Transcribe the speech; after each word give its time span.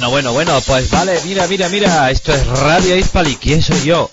Bueno, 0.00 0.12
bueno, 0.12 0.32
bueno, 0.32 0.60
pues 0.62 0.90
vale, 0.90 1.20
mira, 1.26 1.46
mira, 1.46 1.68
mira, 1.68 2.10
esto 2.10 2.32
es 2.32 2.46
Radio 2.46 2.96
Hispali. 2.96 3.36
¿Quién 3.36 3.62
soy 3.62 3.84
yo? 3.84 4.10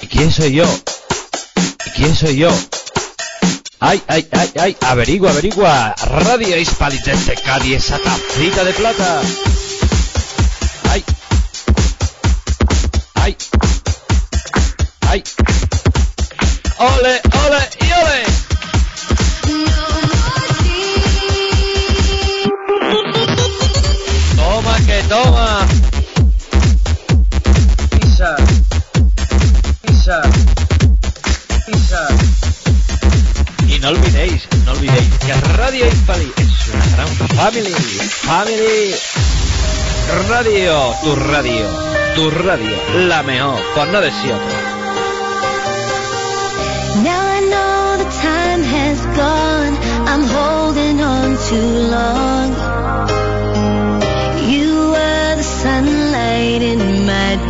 ¿Y 0.00 0.06
quién 0.06 0.30
soy 0.30 0.52
yo? 0.52 0.64
¿Y 1.84 1.90
quién 1.90 2.14
soy 2.14 2.36
yo? 2.36 2.48
Ay, 3.80 4.00
ay, 4.06 4.28
ay, 4.30 4.52
ay, 4.60 4.76
averigua, 4.82 5.32
averigua. 5.32 5.96
Radio 6.06 6.56
Hispali 6.56 6.96
desde 7.04 7.34
Cádiz, 7.34 7.78
esa 7.78 7.98
tacita 7.98 8.62
de 8.62 8.72
plata. 8.74 9.20
Ay. 10.90 11.04
Ay. 13.14 13.36
Ay. 15.08 15.24
Ole, 16.78 17.20
y 17.24 17.36
ole. 17.46 17.73
Toma. 25.08 25.66
Pisa. 27.90 28.36
Pisa. 29.82 30.22
Pisa. 31.66 32.08
Y 33.68 33.78
no 33.80 33.88
olvidéis, 33.88 34.48
no 34.64 34.72
olvidéis 34.72 35.08
que 35.18 35.34
Radio 35.56 35.86
Hispali 35.86 36.32
es 36.36 36.68
una 36.74 36.86
gran 36.96 37.08
family. 37.08 37.70
Family. 37.70 38.94
Radio, 40.28 40.94
tu 41.02 41.16
radio, 41.16 41.66
tu 42.14 42.30
radio, 42.30 42.76
la 43.08 43.22
mejor, 43.22 43.58
por 43.74 43.88
no 43.88 44.00
decir 44.00 44.32
otra. 44.32 44.60
Now 47.02 47.22
I 47.26 47.40
know 47.50 47.96
the 47.98 48.10
time 48.22 48.62
has 48.62 49.06
gone. 49.16 49.76
I'm 50.06 50.22
holding 50.24 51.00
on 51.00 51.36
too 51.48 51.88
long. 51.90 52.23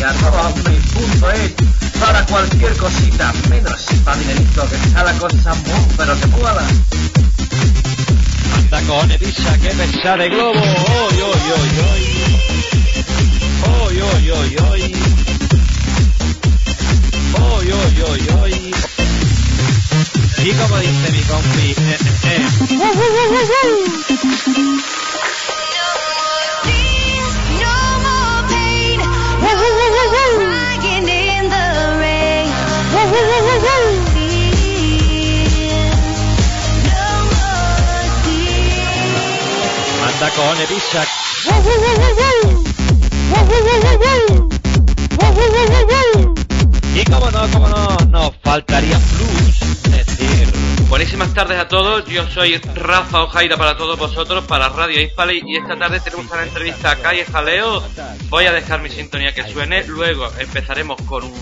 Hispali, 0.00 0.02
arroba 0.02 0.44
hotmail.es, 0.44 1.52
para 2.00 2.24
cualquier 2.26 2.76
cosita, 2.76 3.32
menos 3.50 3.84
para 4.04 4.16
dinerito, 4.16 4.68
que 4.68 4.76
está 4.76 5.04
la 5.04 5.12
cosa 5.18 5.54
muy, 5.54 5.94
pero 5.96 6.18
que 6.18 6.26
pueda. 6.28 6.66
Anda 8.56 8.82
con 8.82 9.10
Elisa, 9.10 9.58
que 9.58 9.68
pesar 9.68 10.18
de 10.18 10.28
globo. 10.30 10.60
Oy, 10.60 11.20
oy, 11.20 11.42
oy, 11.58 11.70
oy. 11.90 12.04
Oy, 13.82 14.00
oy, 14.00 14.30
oy, 14.30 14.56
oy. 14.70 14.94
Oy, 17.34 17.72
oy, 17.72 18.02
oy, 18.08 18.28
oy. 18.42 18.74
Y 20.42 20.52
como 20.52 20.78
dice 20.78 21.12
mi 21.12 21.22
compi, 21.22 21.74
eh, 21.76 21.98
eh, 22.00 22.18
eh. 22.24 22.48
Tears. 40.20 40.30
Anda 40.30 40.30
con 40.30 40.60
Elisa. 40.60 41.06
Y 46.94 47.04
como 47.04 47.30
no, 47.30 47.50
como 47.50 47.68
no, 47.68 47.96
nos 48.06 48.32
faltaría 48.42 48.98
plus. 48.98 49.82
Decir, 49.90 50.52
Buenísimas 50.88 51.32
tardes 51.32 51.58
a 51.58 51.68
todos, 51.68 52.04
yo 52.06 52.28
soy 52.28 52.56
Rafa 52.74 53.22
Ojaira 53.22 53.56
para 53.56 53.76
todos 53.76 53.96
vosotros, 53.98 54.44
para 54.46 54.68
Radio 54.68 55.00
Hispali 55.00 55.40
y 55.46 55.56
esta 55.56 55.78
tarde 55.78 56.00
tenemos 56.00 56.30
una 56.30 56.42
entrevista 56.42 56.90
a 56.90 56.96
Calle 56.96 57.24
Jaleo. 57.24 57.82
Voy 58.28 58.46
a 58.46 58.52
dejar 58.52 58.82
mi 58.82 58.90
sintonía 58.90 59.32
que 59.32 59.44
suene, 59.48 59.84
luego 59.84 60.28
empezaremos 60.38 61.00
con 61.02 61.32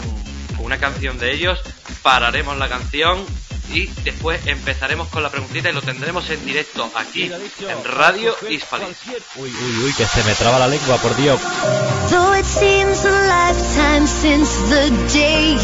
una 0.59 0.77
canción 0.79 1.19
de 1.19 1.33
ellos, 1.33 1.61
pararemos 2.03 2.59
la 2.59 2.69
canción 2.69 3.25
y 3.73 3.87
después 4.05 4.41
empezaremos 4.47 5.09
con 5.09 5.23
la 5.23 5.31
preguntita 5.31 5.71
y 5.71 5.73
lo 5.73 5.83
tendremos 5.83 6.29
en 6.31 6.45
directo 6.45 6.91
aquí 6.95 7.25
en 7.25 7.85
Radio 7.85 8.35
Hispali. 8.49 8.85
Uy, 9.37 9.51
uy, 9.51 9.85
uy, 9.85 9.93
que 9.95 10.07
se 10.07 10.23
me 10.25 10.35
traba 10.35 10.59
la 10.59 10.69
lengua, 10.69 10.97
por 10.99 11.15
Dios. 11.17 11.41
Though 12.11 12.35
it 12.35 12.45
seems 12.45 13.05
a 13.05 13.11
lifetime 13.11 14.07
since 14.07 14.51
the 14.69 14.91
day 15.13 15.59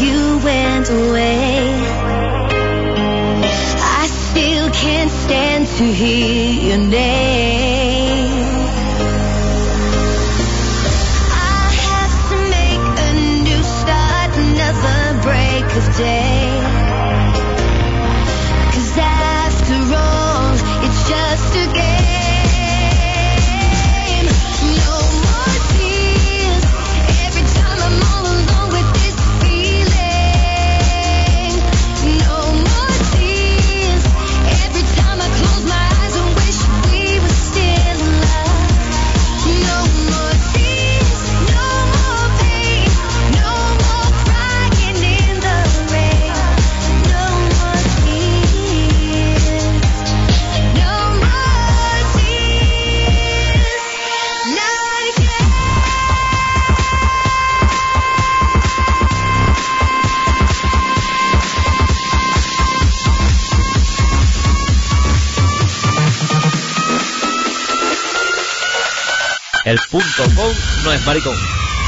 es 70.95 71.05
maricón. 71.05 71.35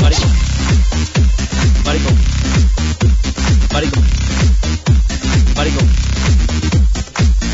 Maricón. 0.01 0.31
Maricón. 1.85 2.17
Maricón. 3.73 4.03
Maricón. 5.55 5.89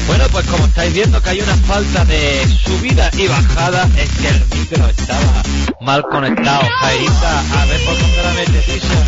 Bueno, 0.07 0.25
pues 0.31 0.45
como 0.47 0.65
estáis 0.65 0.94
viendo 0.94 1.21
que 1.21 1.29
hay 1.29 1.41
una 1.41 1.55
falta 1.55 2.05
de 2.05 2.45
subida 2.65 3.09
y 3.17 3.27
bajada, 3.27 3.88
es 3.97 4.09
que 4.11 4.27
el 4.29 4.45
micro 4.59 4.88
estaba 4.89 5.44
mal 5.81 6.03
conectado. 6.03 6.67
Jairita, 6.81 7.39
a 7.61 7.65
ver 7.65 7.83
por 7.85 7.97
dónde 8.00 8.23
la 8.23 8.33
mete 8.33 8.59
pisa. 8.61 9.05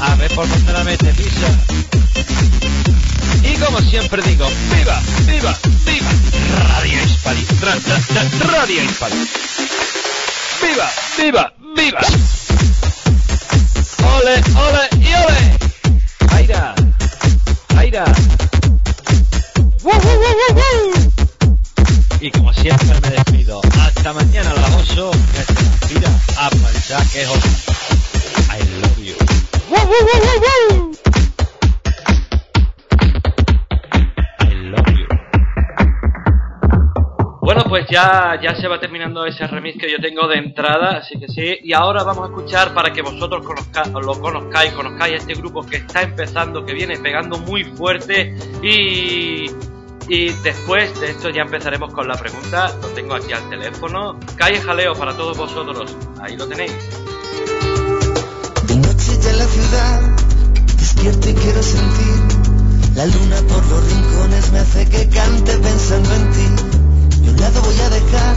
A 0.00 0.14
ver 0.16 0.30
por 0.34 0.48
dónde 0.48 0.72
la 0.72 0.84
mete 0.84 1.12
pisa. 1.14 1.48
Y 3.44 3.54
como 3.58 3.80
siempre 3.82 4.22
digo, 4.22 4.48
¡viva, 4.74 5.00
viva, 5.26 5.56
viva! 5.84 6.08
Radio 6.68 7.04
Hispali. 7.04 7.46
Ra- 7.60 7.74
ra- 7.74 8.02
ra- 8.14 8.52
Radio. 8.52 8.82
¡Viva, 10.60 10.90
viva, 11.16 11.52
viva! 11.76 12.00
¡Ole, 14.16 14.42
ole 14.56 14.88
y 15.00 15.14
ole! 15.14 15.58
¡Aira! 16.32 16.74
¡Aira! 17.76 17.76
Jaira. 17.76 18.04
Y 22.20 22.30
como 22.32 22.52
siempre 22.52 23.00
me 23.00 23.10
despido. 23.10 23.60
Hasta 23.80 24.12
mañana, 24.12 24.52
Lagoso, 24.54 25.10
que 25.10 25.44
se 25.88 26.00
a 26.36 26.50
planchar 26.50 27.06
que 27.08 27.22
es 27.22 27.28
otro. 27.28 27.50
I 28.50 28.58
love 28.80 28.98
you. 28.98 29.14
Pues 37.68 37.86
ya, 37.90 38.38
ya 38.42 38.54
se 38.54 38.66
va 38.66 38.80
terminando 38.80 39.24
ese 39.24 39.46
remix 39.46 39.78
que 39.78 39.90
yo 39.90 39.98
tengo 39.98 40.26
de 40.26 40.38
entrada, 40.38 40.98
así 40.98 41.18
que 41.18 41.28
sí. 41.28 41.58
Y 41.62 41.72
ahora 41.72 42.02
vamos 42.02 42.24
a 42.24 42.26
escuchar 42.28 42.74
para 42.74 42.92
que 42.92 43.02
vosotros 43.02 43.44
conozca, 43.46 43.84
lo 43.86 44.20
conozcáis, 44.20 44.72
conozcáis 44.72 45.14
a 45.14 45.16
este 45.18 45.34
grupo 45.34 45.64
que 45.64 45.76
está 45.76 46.02
empezando, 46.02 46.64
que 46.64 46.72
viene 46.72 46.98
pegando 46.98 47.38
muy 47.38 47.64
fuerte. 47.64 48.34
Y, 48.62 49.46
y 50.08 50.32
después 50.42 50.98
de 51.00 51.10
esto 51.10 51.30
ya 51.30 51.42
empezaremos 51.42 51.92
con 51.92 52.08
la 52.08 52.14
pregunta. 52.14 52.72
Lo 52.80 52.88
tengo 52.88 53.14
aquí 53.14 53.32
al 53.32 53.48
teléfono. 53.48 54.18
Calle 54.36 54.60
Jaleo 54.60 54.94
para 54.94 55.16
todos 55.16 55.36
vosotros. 55.36 55.96
Ahí 56.22 56.36
lo 56.36 56.48
tenéis. 56.48 56.72
De 58.66 58.76
noche 58.76 59.32
la 59.36 59.44
ciudad, 59.44 60.16
despierto 60.76 61.30
y 61.30 61.34
quiero 61.34 61.62
sentir 61.62 62.48
la 62.98 63.06
luna 63.06 63.36
por 63.46 63.64
los 63.68 63.92
rincones 63.92 64.50
me 64.50 64.58
hace 64.58 64.84
que 64.86 65.08
cante 65.08 65.56
pensando 65.58 66.14
en 66.14 66.32
ti. 66.32 66.77
De 67.28 67.34
un 67.34 67.40
lado 67.40 67.60
voy 67.60 67.78
a 67.78 67.90
dejar 67.90 68.36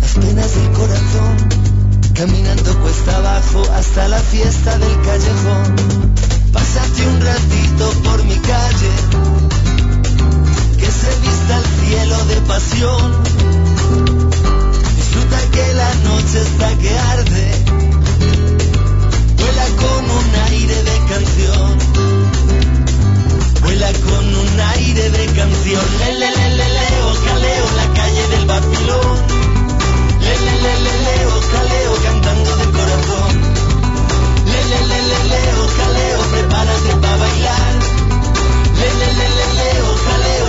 las 0.00 0.12
penas 0.14 0.54
del 0.54 0.72
corazón, 0.72 1.36
caminando 2.14 2.80
cuesta 2.80 3.18
abajo 3.18 3.62
hasta 3.74 4.08
la 4.08 4.18
fiesta 4.18 4.78
del 4.78 5.00
callejón. 5.02 5.76
Pásate 6.54 7.06
un 7.06 7.20
ratito 7.20 7.90
por 8.02 8.24
mi 8.24 8.36
calle, 8.36 8.92
que 10.78 10.90
se 10.90 11.20
vista 11.20 11.58
el 11.58 11.66
cielo 11.84 12.24
de 12.24 12.36
pasión. 12.48 13.22
Disfruta 14.96 15.38
que 15.52 15.74
la 15.74 15.94
noche 15.94 16.40
está 16.40 16.78
que 16.78 16.98
arde 16.98 17.64
Vuela 19.36 19.66
con 19.76 20.04
un 20.10 20.34
aire 20.48 20.82
de 20.82 20.96
canción. 21.10 22.41
Vuela 23.62 23.92
con 23.92 24.34
un 24.34 24.60
aire 24.60 25.10
de 25.10 25.26
canción. 25.26 25.84
Le, 25.98 26.12
le, 26.20 26.30
le, 26.36 26.48
le, 26.58 26.68
leo, 26.78 27.08
caleo, 27.26 27.66
la 27.76 27.86
calle 27.94 28.28
del 28.28 28.46
vacilón. 28.46 29.16
Le, 30.20 30.34
le, 30.44 30.54
le, 30.64 30.74
le, 30.84 30.94
leo, 31.06 31.32
caleo, 31.52 31.92
cantando 32.02 32.56
de 32.56 32.66
corazón. 32.78 33.32
Le, 34.46 34.60
le, 34.70 34.80
le, 34.90 35.00
le, 35.10 35.20
leo, 35.32 35.60
caleo, 35.78 36.20
prepárate 36.32 36.92
para 37.02 37.16
bailar. 37.16 37.72
Le, 38.78 38.88
le, 39.00 39.08
le, 39.18 39.28
le, 39.36 39.46
leo, 39.58 39.88
caleo, 40.06 40.41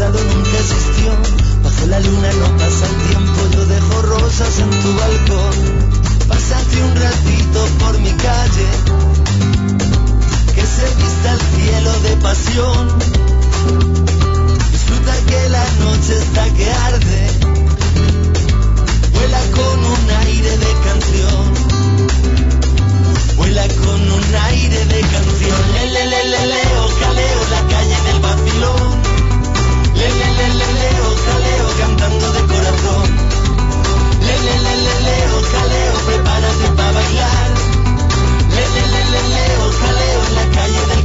pasado 0.00 0.18
nunca 0.32 0.58
existió. 0.58 1.12
Bajo 1.62 1.86
la 1.88 2.00
luna 2.00 2.32
no 2.32 2.56
pasa 2.56 2.86
el 2.86 2.96
tiempo, 3.08 3.40
yo 3.52 3.66
dejo 3.66 4.02
rosas 4.02 4.58
en 4.58 4.70
tu 4.70 4.94
balcón. 4.94 5.56
Pásate 6.26 6.82
un 6.82 6.96
ratito 6.96 7.66
por 7.80 7.98
mi 7.98 8.10
calle, 8.12 8.68
que 10.54 10.62
se 10.62 10.86
vista 10.96 11.32
el 11.34 11.40
cielo 11.52 11.92
de 12.00 12.16
pasión. 12.16 12.88
Disfruta 14.72 15.12
que 15.28 15.48
la 15.50 15.64
noche 15.84 16.16
está 16.16 16.44
que 16.54 16.70
arde. 16.70 17.30
Vuela 19.12 19.40
con 19.52 19.84
un 19.84 20.10
aire 20.24 20.56
de 20.64 20.72
canción. 20.86 21.44
Vuela 23.36 23.68
con 23.84 24.00
un 24.18 24.34
aire 24.48 24.84
de 24.86 25.00
canción. 25.00 25.62
Le, 25.74 25.86
le, 25.92 26.06
le, 26.06 26.24
le, 26.24 26.46
leo, 26.46 26.88
caleo, 27.00 27.40
la 27.50 27.62
calle 27.68 27.96
del 28.06 28.20
vacilón. 28.20 28.99
Le, 30.00 30.08
le, 30.08 30.28
le, 30.38 30.46
le, 30.60 30.68
leo, 30.80 31.08
caleo, 31.26 31.66
cantando 31.78 32.32
de 32.32 32.40
corazón. 32.52 33.08
Le, 34.26 34.34
le, 34.46 34.54
le, 34.64 34.74
le, 34.84 34.94
leo, 35.06 35.36
caleo, 35.52 35.94
prepárate 36.06 36.68
para 36.74 36.92
bailar. 36.92 37.50
Le, 38.56 38.64
le, 38.74 38.82
le, 38.92 39.02
le, 39.12 39.22
leo, 39.34 39.64
caleo, 39.82 40.20
en 40.28 40.34
la 40.36 40.46
calle 40.56 40.82
del 40.90 40.99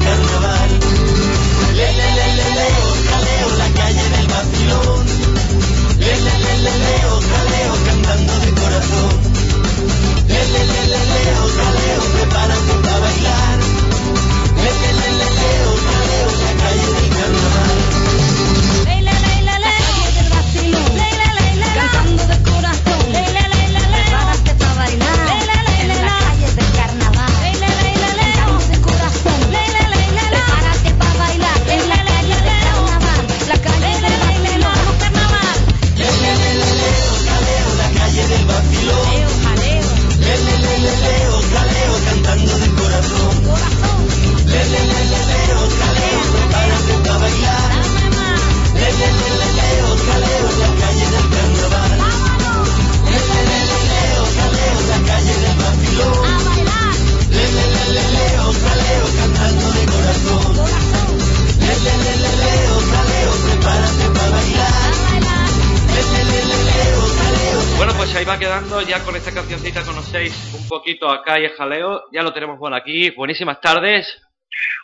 ahí 68.26 68.28
va 68.28 68.40
quedando 68.40 68.82
ya 68.82 69.04
con 69.04 69.16
esta 69.16 69.32
cancioncita 69.32 69.84
conocéis 69.84 70.34
un 70.54 70.68
poquito 70.68 71.10
a 71.10 71.22
Calle 71.24 71.50
Jaleo. 71.50 72.06
Ya 72.12 72.24
lo 72.24 72.34
tenemos 72.34 72.58
por 72.58 72.74
aquí. 72.74 73.12
Buenísimas 73.12 73.62
tardes. 73.62 74.20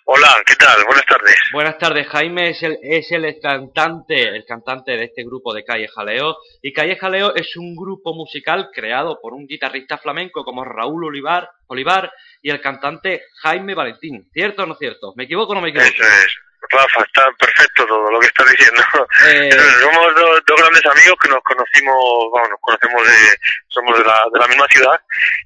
Hola, 0.06 0.44
¿qué 0.46 0.56
tal? 0.56 0.84
Buenas 0.86 1.06
tardes. 1.06 1.36
Buenas 1.54 1.78
tardes, 1.78 2.08
Jaime 2.08 2.50
es 2.50 2.62
el, 2.62 2.78
es 2.84 3.12
el 3.12 3.40
cantante, 3.42 4.36
el 4.36 4.46
cantante 4.46 4.92
de 4.92 5.06
este 5.06 5.24
grupo 5.24 5.54
de 5.54 5.64
Calle 5.64 5.88
Jaleo. 5.88 6.38
Y 6.62 6.72
Calle 6.72 6.98
Jaleo 6.98 7.34
es 7.36 7.56
un 7.56 7.76
grupo 7.76 8.14
musical 8.14 8.70
creado 8.72 9.20
por 9.22 9.34
un 9.34 9.48
guitarrista 9.48 9.98
flamenco 9.98 10.44
como 10.44 10.64
Raúl 10.64 11.06
Olivar, 11.06 11.50
Olivar 11.68 12.12
y 12.42 12.52
el 12.52 12.62
cantante 12.62 13.24
Jaime 13.42 13.74
Valentín. 13.74 14.30
¿Cierto 14.34 14.64
o 14.64 14.66
no 14.68 14.76
cierto? 14.76 15.14
¿Me 15.16 15.24
equivoco 15.24 15.54
o 15.54 15.56
no 15.56 15.62
me 15.62 15.70
equivoco? 15.70 15.90
Eso 15.90 16.04
es. 16.04 16.36
Rafa, 16.70 17.03
está 17.03 17.27
perfecto 17.39 17.86
todo 17.86 18.12
lo 18.12 18.20
que 18.20 18.27
estás 18.27 18.50
diciendo. 18.51 18.82
Eh. 19.27 19.50
Somos 19.82 20.15
dos, 20.15 20.41
dos 20.48 20.60
grandes 20.60 20.86
amigos 20.86 21.15
que 21.22 21.30
nos 21.30 21.44
conocimos, 21.44 21.96
bueno, 22.32 22.50
nos 22.50 22.60
conocemos 22.62 23.06
de, 23.06 23.38
somos 23.68 23.98
de 23.98 24.03
la, 24.03 24.20
de 24.34 24.39
la 24.39 24.48
misma 24.48 24.68
ciudad 24.68 25.00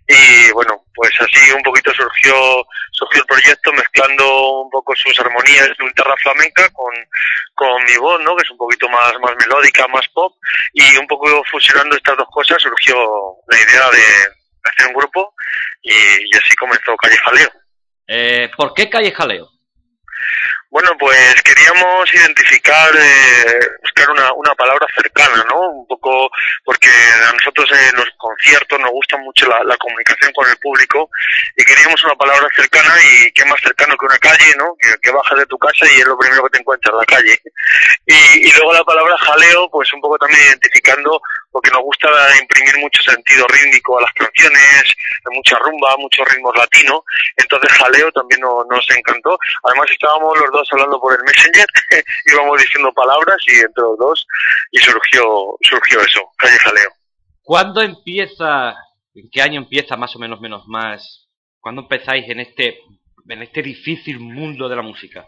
y 0.07 0.51
bueno, 0.51 0.85
pues 0.93 1.11
así 1.19 1.51
un 1.51 1.63
poquito 1.63 1.91
surgió, 1.93 2.65
surgió 2.91 3.21
el 3.21 3.27
proyecto 3.27 3.73
mezclando 3.73 4.61
un 4.61 4.69
poco 4.69 4.95
sus 4.95 5.19
armonías 5.19 5.67
de 5.67 5.85
guitarra 5.85 6.15
flamenca 6.17 6.69
con, 6.69 6.93
con 7.55 7.83
mi 7.83 7.97
voz, 7.97 8.21
¿no? 8.23 8.35
Que 8.35 8.43
es 8.43 8.51
un 8.51 8.57
poquito 8.57 8.87
más, 8.89 9.13
más 9.19 9.35
melódica, 9.39 9.87
más 9.87 10.07
pop 10.13 10.33
y 10.73 10.97
un 10.97 11.07
poco 11.07 11.43
fusionando 11.51 11.95
estas 11.95 12.17
dos 12.17 12.27
cosas 12.31 12.61
surgió 12.61 12.95
la 13.47 13.57
idea 13.57 13.89
de 13.91 14.35
hacer 14.63 14.87
un 14.87 14.93
grupo 14.93 15.33
y, 15.81 15.91
y 15.91 16.37
así 16.37 16.55
comenzó 16.55 16.95
Calle 16.97 17.17
Jaleo. 17.17 17.49
Eh, 18.07 18.49
¿Por 18.55 18.73
qué 18.73 18.89
Calle 18.89 19.11
Jaleo? 19.11 19.54
Bueno, 20.75 20.91
pues 20.99 21.41
queríamos 21.41 22.13
identificar, 22.13 22.91
eh, 22.93 23.59
buscar 23.81 24.11
una, 24.11 24.33
una 24.33 24.53
palabra 24.55 24.85
cercana, 24.93 25.41
¿no? 25.49 25.69
Un 25.69 25.87
poco, 25.87 26.29
porque 26.65 26.89
a 26.89 27.31
nosotros 27.31 27.65
en 27.71 27.95
los 27.95 28.09
conciertos 28.17 28.77
nos 28.81 28.91
gusta 28.91 29.15
mucho 29.19 29.47
la, 29.47 29.63
la 29.63 29.77
comunicación 29.77 30.33
con 30.33 30.49
el 30.49 30.57
público 30.57 31.09
y 31.55 31.63
queríamos 31.63 32.03
una 32.03 32.15
palabra 32.15 32.45
cercana 32.53 32.93
y 33.01 33.31
qué 33.31 33.45
más 33.45 33.61
cercano 33.61 33.95
que 33.95 34.05
una 34.05 34.17
calle, 34.17 34.53
¿no? 34.57 34.75
Que, 34.77 34.89
que 35.01 35.11
bajas 35.11 35.39
de 35.39 35.45
tu 35.45 35.57
casa 35.57 35.85
y 35.85 36.01
es 36.01 36.05
lo 36.07 36.17
primero 36.17 36.43
que 36.43 36.49
te 36.49 36.59
encuentras, 36.59 36.93
la 36.93 37.05
calle. 37.05 37.39
Y, 38.05 38.45
y 38.45 38.51
luego 38.51 38.73
la 38.73 38.83
palabra 38.83 39.17
jaleo, 39.17 39.69
pues 39.71 39.93
un 39.93 40.01
poco 40.01 40.17
también 40.17 40.41
identificando 40.41 41.21
porque 41.55 41.71
nos 41.71 41.83
gusta 41.83 42.09
imprimir 42.41 42.75
mucho 42.79 43.01
sentido 43.01 43.47
rítmico 43.47 43.97
a 43.97 44.01
las 44.01 44.11
canciones, 44.11 44.83
mucha 45.31 45.57
rumba, 45.59 45.95
muchos 45.99 46.27
ritmos 46.27 46.51
latinos, 46.57 46.99
entonces 47.37 47.71
jaleo 47.77 48.11
también 48.11 48.41
no- 48.41 48.65
nos 48.69 48.85
encantó. 48.91 49.39
Además 49.63 49.87
estábamos 49.89 50.37
los 50.37 50.51
dos 50.51 50.67
hablando 50.73 50.99
por 50.99 51.13
el 51.13 51.23
Messenger, 51.23 51.65
íbamos 52.25 52.61
diciendo 52.61 52.91
palabras 52.91 53.37
y 53.47 53.55
entre 53.55 53.83
los 53.83 53.97
dos 53.97 54.27
y 54.69 54.79
surgió, 54.79 55.23
surgió 55.61 56.01
eso, 56.01 56.19
calle 56.37 56.57
jaleo. 56.59 56.89
¿Cuándo 57.41 57.81
empieza, 57.81 58.75
en 59.13 59.29
qué 59.31 59.41
año 59.41 59.61
empieza 59.61 59.95
más 59.95 60.13
o 60.17 60.19
menos 60.19 60.41
menos 60.41 60.67
más? 60.67 61.29
¿Cuándo 61.61 61.83
empezáis 61.83 62.27
en 62.27 62.41
este, 62.41 62.79
en 63.29 63.41
este 63.41 63.61
difícil 63.61 64.19
mundo 64.19 64.67
de 64.67 64.75
la 64.75 64.81
música? 64.81 65.25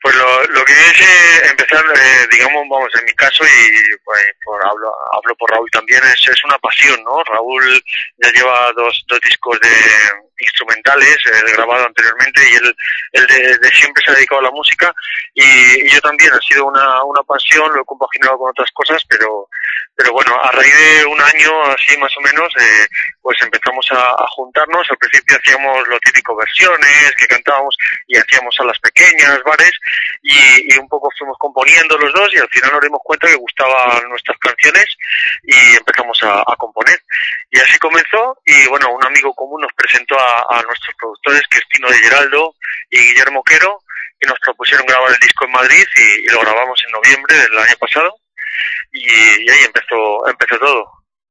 Pues 0.00 0.14
lo, 0.14 0.44
lo 0.44 0.64
que 0.64 0.72
es 0.72 1.50
empezar, 1.50 1.84
eh, 1.84 2.28
digamos, 2.30 2.64
vamos, 2.70 2.90
en 2.98 3.04
mi 3.04 3.12
caso, 3.14 3.44
y 3.44 3.96
pues, 4.04 4.22
por, 4.44 4.64
hablo, 4.64 4.92
hablo 5.12 5.34
por 5.36 5.50
Raúl 5.50 5.68
también, 5.72 6.00
es, 6.04 6.28
es 6.28 6.44
una 6.44 6.58
pasión, 6.58 7.02
¿no? 7.04 7.22
Raúl 7.24 7.82
ya 8.18 8.30
lleva 8.30 8.72
dos, 8.76 9.04
dos 9.08 9.20
discos 9.20 9.58
de 9.60 9.68
instrumentales 10.38 11.16
eh, 11.26 11.52
grabado 11.52 11.86
anteriormente 11.86 12.40
y 12.50 12.54
él, 12.56 12.76
él 13.12 13.26
de, 13.26 13.58
de 13.58 13.70
siempre 13.74 14.02
se 14.04 14.10
ha 14.10 14.14
dedicado 14.14 14.40
a 14.40 14.44
la 14.44 14.50
música 14.50 14.94
y, 15.34 15.42
y 15.86 15.88
yo 15.88 16.00
también, 16.00 16.32
ha 16.32 16.40
sido 16.40 16.66
una, 16.66 17.02
una 17.04 17.22
pasión, 17.22 17.72
lo 17.74 17.82
he 17.82 17.84
compaginado 17.84 18.38
con 18.38 18.50
otras 18.50 18.70
cosas, 18.72 19.02
pero, 19.08 19.48
pero 19.94 20.12
bueno, 20.12 20.34
a 20.42 20.50
raíz 20.52 20.74
de 20.74 21.06
un 21.06 21.20
año 21.20 21.62
así 21.64 21.96
más 21.98 22.12
o 22.16 22.20
menos, 22.20 22.52
eh, 22.58 22.86
pues 23.22 23.40
empezamos 23.42 23.86
a, 23.92 24.10
a 24.10 24.26
juntarnos, 24.30 24.86
al 24.90 24.96
principio 24.96 25.36
hacíamos 25.36 25.88
lo 25.88 25.98
típico 26.00 26.36
versiones, 26.36 27.12
que 27.18 27.26
cantábamos 27.26 27.76
y 28.06 28.16
hacíamos 28.16 28.54
salas 28.54 28.78
pequeñas, 28.80 29.38
bares, 29.44 29.72
y, 30.22 30.74
y 30.74 30.78
un 30.78 30.88
poco 30.88 31.08
fuimos 31.18 31.36
componiendo 31.38 31.96
los 31.98 32.12
dos 32.12 32.28
y 32.34 32.38
al 32.38 32.48
final 32.48 32.72
nos 32.72 32.82
dimos 32.82 33.00
cuenta 33.04 33.26
que 33.26 33.34
gustaban 33.34 34.08
nuestras 34.08 34.38
canciones 34.38 34.86
y 35.44 35.76
empezamos 35.76 36.22
a, 36.22 36.40
a 36.40 36.56
componer. 36.56 37.00
Y 37.50 37.58
así 37.58 37.78
comenzó 37.78 38.38
y 38.44 38.66
bueno, 38.68 38.90
un 38.92 39.04
amigo 39.04 39.34
común 39.34 39.60
nos 39.62 39.72
presentó 39.74 40.18
a, 40.18 40.27
a 40.50 40.62
nuestros 40.62 40.94
productores, 40.98 41.42
que 41.50 41.58
es 41.58 41.68
Tino 41.68 41.88
de 41.88 41.98
Geraldo 41.98 42.54
y 42.90 42.98
Guillermo 42.98 43.42
Quero, 43.44 43.80
y 44.20 44.26
nos 44.26 44.38
propusieron 44.40 44.86
grabar 44.86 45.10
el 45.12 45.18
disco 45.20 45.44
en 45.44 45.52
Madrid 45.52 45.84
y, 45.96 46.24
y 46.26 46.32
lo 46.32 46.40
grabamos 46.40 46.80
en 46.86 46.92
noviembre 46.92 47.36
del 47.36 47.58
año 47.58 47.76
pasado 47.78 48.14
y, 48.92 49.00
y 49.08 49.50
ahí 49.50 49.64
empezó, 49.66 50.26
empezó 50.28 50.58
todo. 50.58 50.84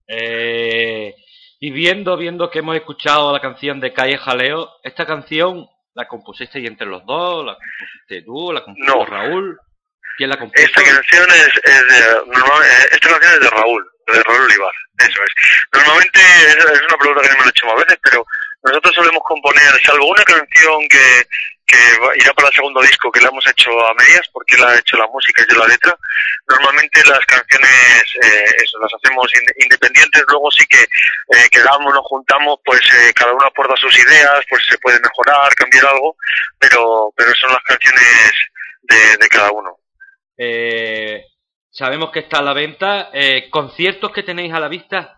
Eh, 0.07 1.13
y 1.59 1.71
viendo, 1.71 2.15
viendo 2.17 2.49
que 2.49 2.59
hemos 2.59 2.75
escuchado 2.75 3.33
la 3.33 3.41
canción 3.41 3.79
de 3.79 3.93
Calle 3.93 4.17
Jaleo, 4.17 4.69
esta 4.83 5.05
canción 5.05 5.67
la 5.93 6.07
compusisteis 6.07 6.67
entre 6.67 6.85
los 6.87 7.05
dos, 7.05 7.45
la 7.45 7.55
compusiste 7.55 8.21
tú, 8.23 8.51
la 8.53 8.63
compuso 8.63 8.95
No. 8.95 9.05
Raúl. 9.05 9.59
¿Quién 10.17 10.29
la 10.29 10.37
compuso? 10.37 10.63
Esta 10.63 10.83
canción 10.83 11.27
es, 11.29 11.47
es 11.63 11.87
de, 11.87 12.01
normal- 12.27 12.63
esta 12.91 13.09
canción 13.09 13.33
es 13.33 13.39
de 13.41 13.49
Raúl, 13.49 13.85
de 14.07 14.23
Raúl 14.23 14.41
Olivar, 14.41 14.71
eso 14.99 15.19
es. 15.23 15.65
Normalmente 15.73 16.19
es, 16.19 16.55
es 16.55 16.81
una 16.87 16.97
pregunta 16.97 17.21
que 17.21 17.27
no 17.29 17.35
me 17.37 17.43
han 17.43 17.49
hecho 17.49 17.65
más 17.67 17.75
veces, 17.77 17.99
pero 18.03 18.25
nosotros 18.69 18.95
solemos 18.95 19.23
componer, 19.23 19.81
salvo 19.83 20.07
una 20.07 20.23
canción 20.23 20.87
que, 20.89 21.25
irá 22.15 22.33
para 22.33 22.47
el 22.47 22.53
segundo 22.55 22.81
disco, 22.81 23.11
que 23.11 23.21
la 23.21 23.27
hemos 23.29 23.45
hecho 23.47 23.69
a 23.85 23.93
medias, 23.95 24.27
porque 24.31 24.55
él 24.55 24.63
ha 24.63 24.77
hecho 24.77 24.97
la 24.97 25.07
música 25.07 25.43
y 25.43 25.51
yo 25.53 25.59
la 25.59 25.67
letra, 25.67 25.95
normalmente 26.47 27.03
las 27.05 27.19
canciones 27.25 28.03
eh, 28.23 28.63
las 28.81 28.93
hacemos 28.93 29.31
inde- 29.33 29.53
independientes, 29.63 30.23
luego 30.29 30.49
sí 30.51 30.65
que 30.67 30.81
eh, 30.81 31.49
quedamos, 31.51 31.93
nos 31.93 32.05
juntamos, 32.05 32.59
pues 32.63 32.81
eh, 32.93 33.13
cada 33.13 33.33
uno 33.33 33.45
aporta 33.45 33.75
sus 33.75 33.97
ideas, 33.99 34.41
pues 34.49 34.63
se 34.69 34.77
puede 34.77 34.99
mejorar, 35.01 35.53
cambiar 35.55 35.85
algo, 35.87 36.15
pero, 36.57 37.13
pero 37.15 37.33
son 37.35 37.51
las 37.51 37.63
canciones 37.63 38.33
de, 38.83 39.17
de 39.17 39.27
cada 39.27 39.51
uno. 39.51 39.77
Eh, 40.37 41.25
sabemos 41.69 42.11
que 42.11 42.19
está 42.19 42.39
a 42.39 42.43
la 42.43 42.53
venta. 42.53 43.09
Eh, 43.13 43.49
¿Conciertos 43.49 44.11
que 44.11 44.23
tenéis 44.23 44.53
a 44.53 44.59
la 44.59 44.67
vista? 44.67 45.15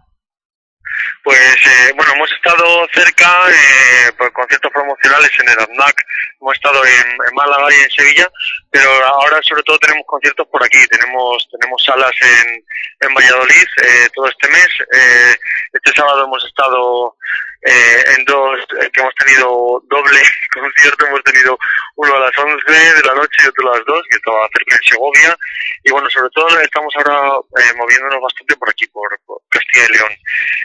Pues 1.23 1.55
eh, 1.65 1.93
bueno, 1.95 2.13
hemos 2.13 2.31
estado 2.31 2.87
cerca 2.93 3.29
eh, 3.49 4.11
por 4.17 4.31
conciertos 4.33 4.71
promocionales 4.71 5.31
en 5.39 5.49
el 5.49 5.59
ADNAC, 5.59 5.95
hemos 6.41 6.55
estado 6.55 6.85
en, 6.85 7.07
en 7.27 7.35
Málaga 7.35 7.67
y 7.71 7.83
en 7.83 7.91
Sevilla, 7.91 8.29
pero 8.71 8.89
ahora 9.05 9.39
sobre 9.43 9.63
todo 9.63 9.77
tenemos 9.79 10.05
conciertos 10.07 10.47
por 10.47 10.63
aquí, 10.63 10.79
tenemos 10.87 11.47
tenemos 11.51 11.83
salas 11.83 12.15
en, 12.21 12.63
en 13.01 13.13
Valladolid 13.13 13.67
eh, 13.83 14.09
todo 14.13 14.27
este 14.27 14.47
mes, 14.49 14.67
eh, 14.93 15.35
este 15.73 15.91
sábado 15.93 16.25
hemos 16.25 16.43
estado 16.45 17.15
eh, 17.61 18.03
en 18.17 18.25
dos, 18.25 18.59
eh, 18.79 18.89
que 18.93 19.01
hemos 19.01 19.13
tenido 19.15 19.83
doble 19.89 20.21
concierto, 20.53 21.07
hemos 21.07 21.23
tenido 21.23 21.57
uno 21.95 22.15
a 22.15 22.19
las 22.19 22.37
11 22.37 22.71
de 22.71 23.03
la 23.03 23.13
noche 23.15 23.43
y 23.43 23.47
otro 23.47 23.73
a 23.73 23.77
las 23.77 23.85
2, 23.85 24.01
que 24.09 24.15
estaba 24.15 24.47
cerca 24.55 24.75
en 24.75 24.89
Segovia, 24.89 25.37
y 25.83 25.91
bueno, 25.91 26.09
sobre 26.09 26.29
todo 26.29 26.59
estamos 26.59 26.93
ahora 26.95 27.37
eh, 27.59 27.73
moviéndonos 27.75 28.21
bastante 28.21 28.55
por 28.55 28.69
aquí, 28.69 28.87
por, 28.87 29.09
por 29.25 29.41
Castilla 29.79 29.87
y 29.89 29.97
León 29.97 30.19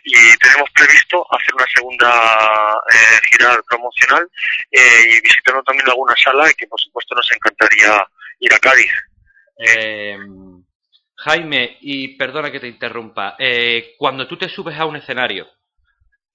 y 0.04 0.36
tenemos 0.38 0.70
previsto 0.70 1.26
hacer 1.30 1.54
una 1.54 1.66
segunda 1.74 2.80
eh, 2.92 3.20
gira 3.30 3.60
promocional 3.68 4.28
eh, 4.70 5.00
y 5.16 5.20
visitando 5.22 5.62
también 5.62 5.88
alguna 5.88 6.14
sala 6.16 6.50
y 6.50 6.54
que 6.54 6.66
por 6.66 6.80
supuesto 6.80 7.14
nos 7.14 7.30
encantaría 7.32 8.06
ir 8.40 8.52
a 8.54 8.58
Cádiz. 8.58 8.92
Eh, 9.58 10.18
Jaime, 11.16 11.78
y 11.80 12.16
perdona 12.16 12.50
que 12.50 12.60
te 12.60 12.66
interrumpa, 12.68 13.36
eh, 13.38 13.94
cuando 13.98 14.26
tú 14.26 14.36
te 14.36 14.48
subes 14.48 14.78
a 14.78 14.84
un 14.84 14.96
escenario, 14.96 15.48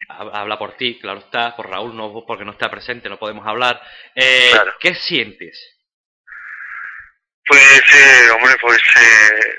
hab- 0.08 0.32
habla 0.34 0.58
por 0.58 0.78
ti, 0.78 0.98
claro 1.00 1.20
está, 1.20 1.56
por 1.56 1.70
Raúl 1.70 1.96
no, 1.96 2.24
porque 2.26 2.46
no 2.46 2.54
está 2.54 2.72
presente, 2.72 3.10
no 3.10 3.20
podemos 3.20 3.46
hablar, 3.46 3.80
eh, 4.16 4.50
Claro. 4.52 4.74
¿qué 4.80 4.96
sientes? 4.96 5.76
Pues, 7.46 7.62
eh, 7.96 8.30
hombre, 8.32 8.56
pues, 8.62 8.78
eh, 8.80 9.58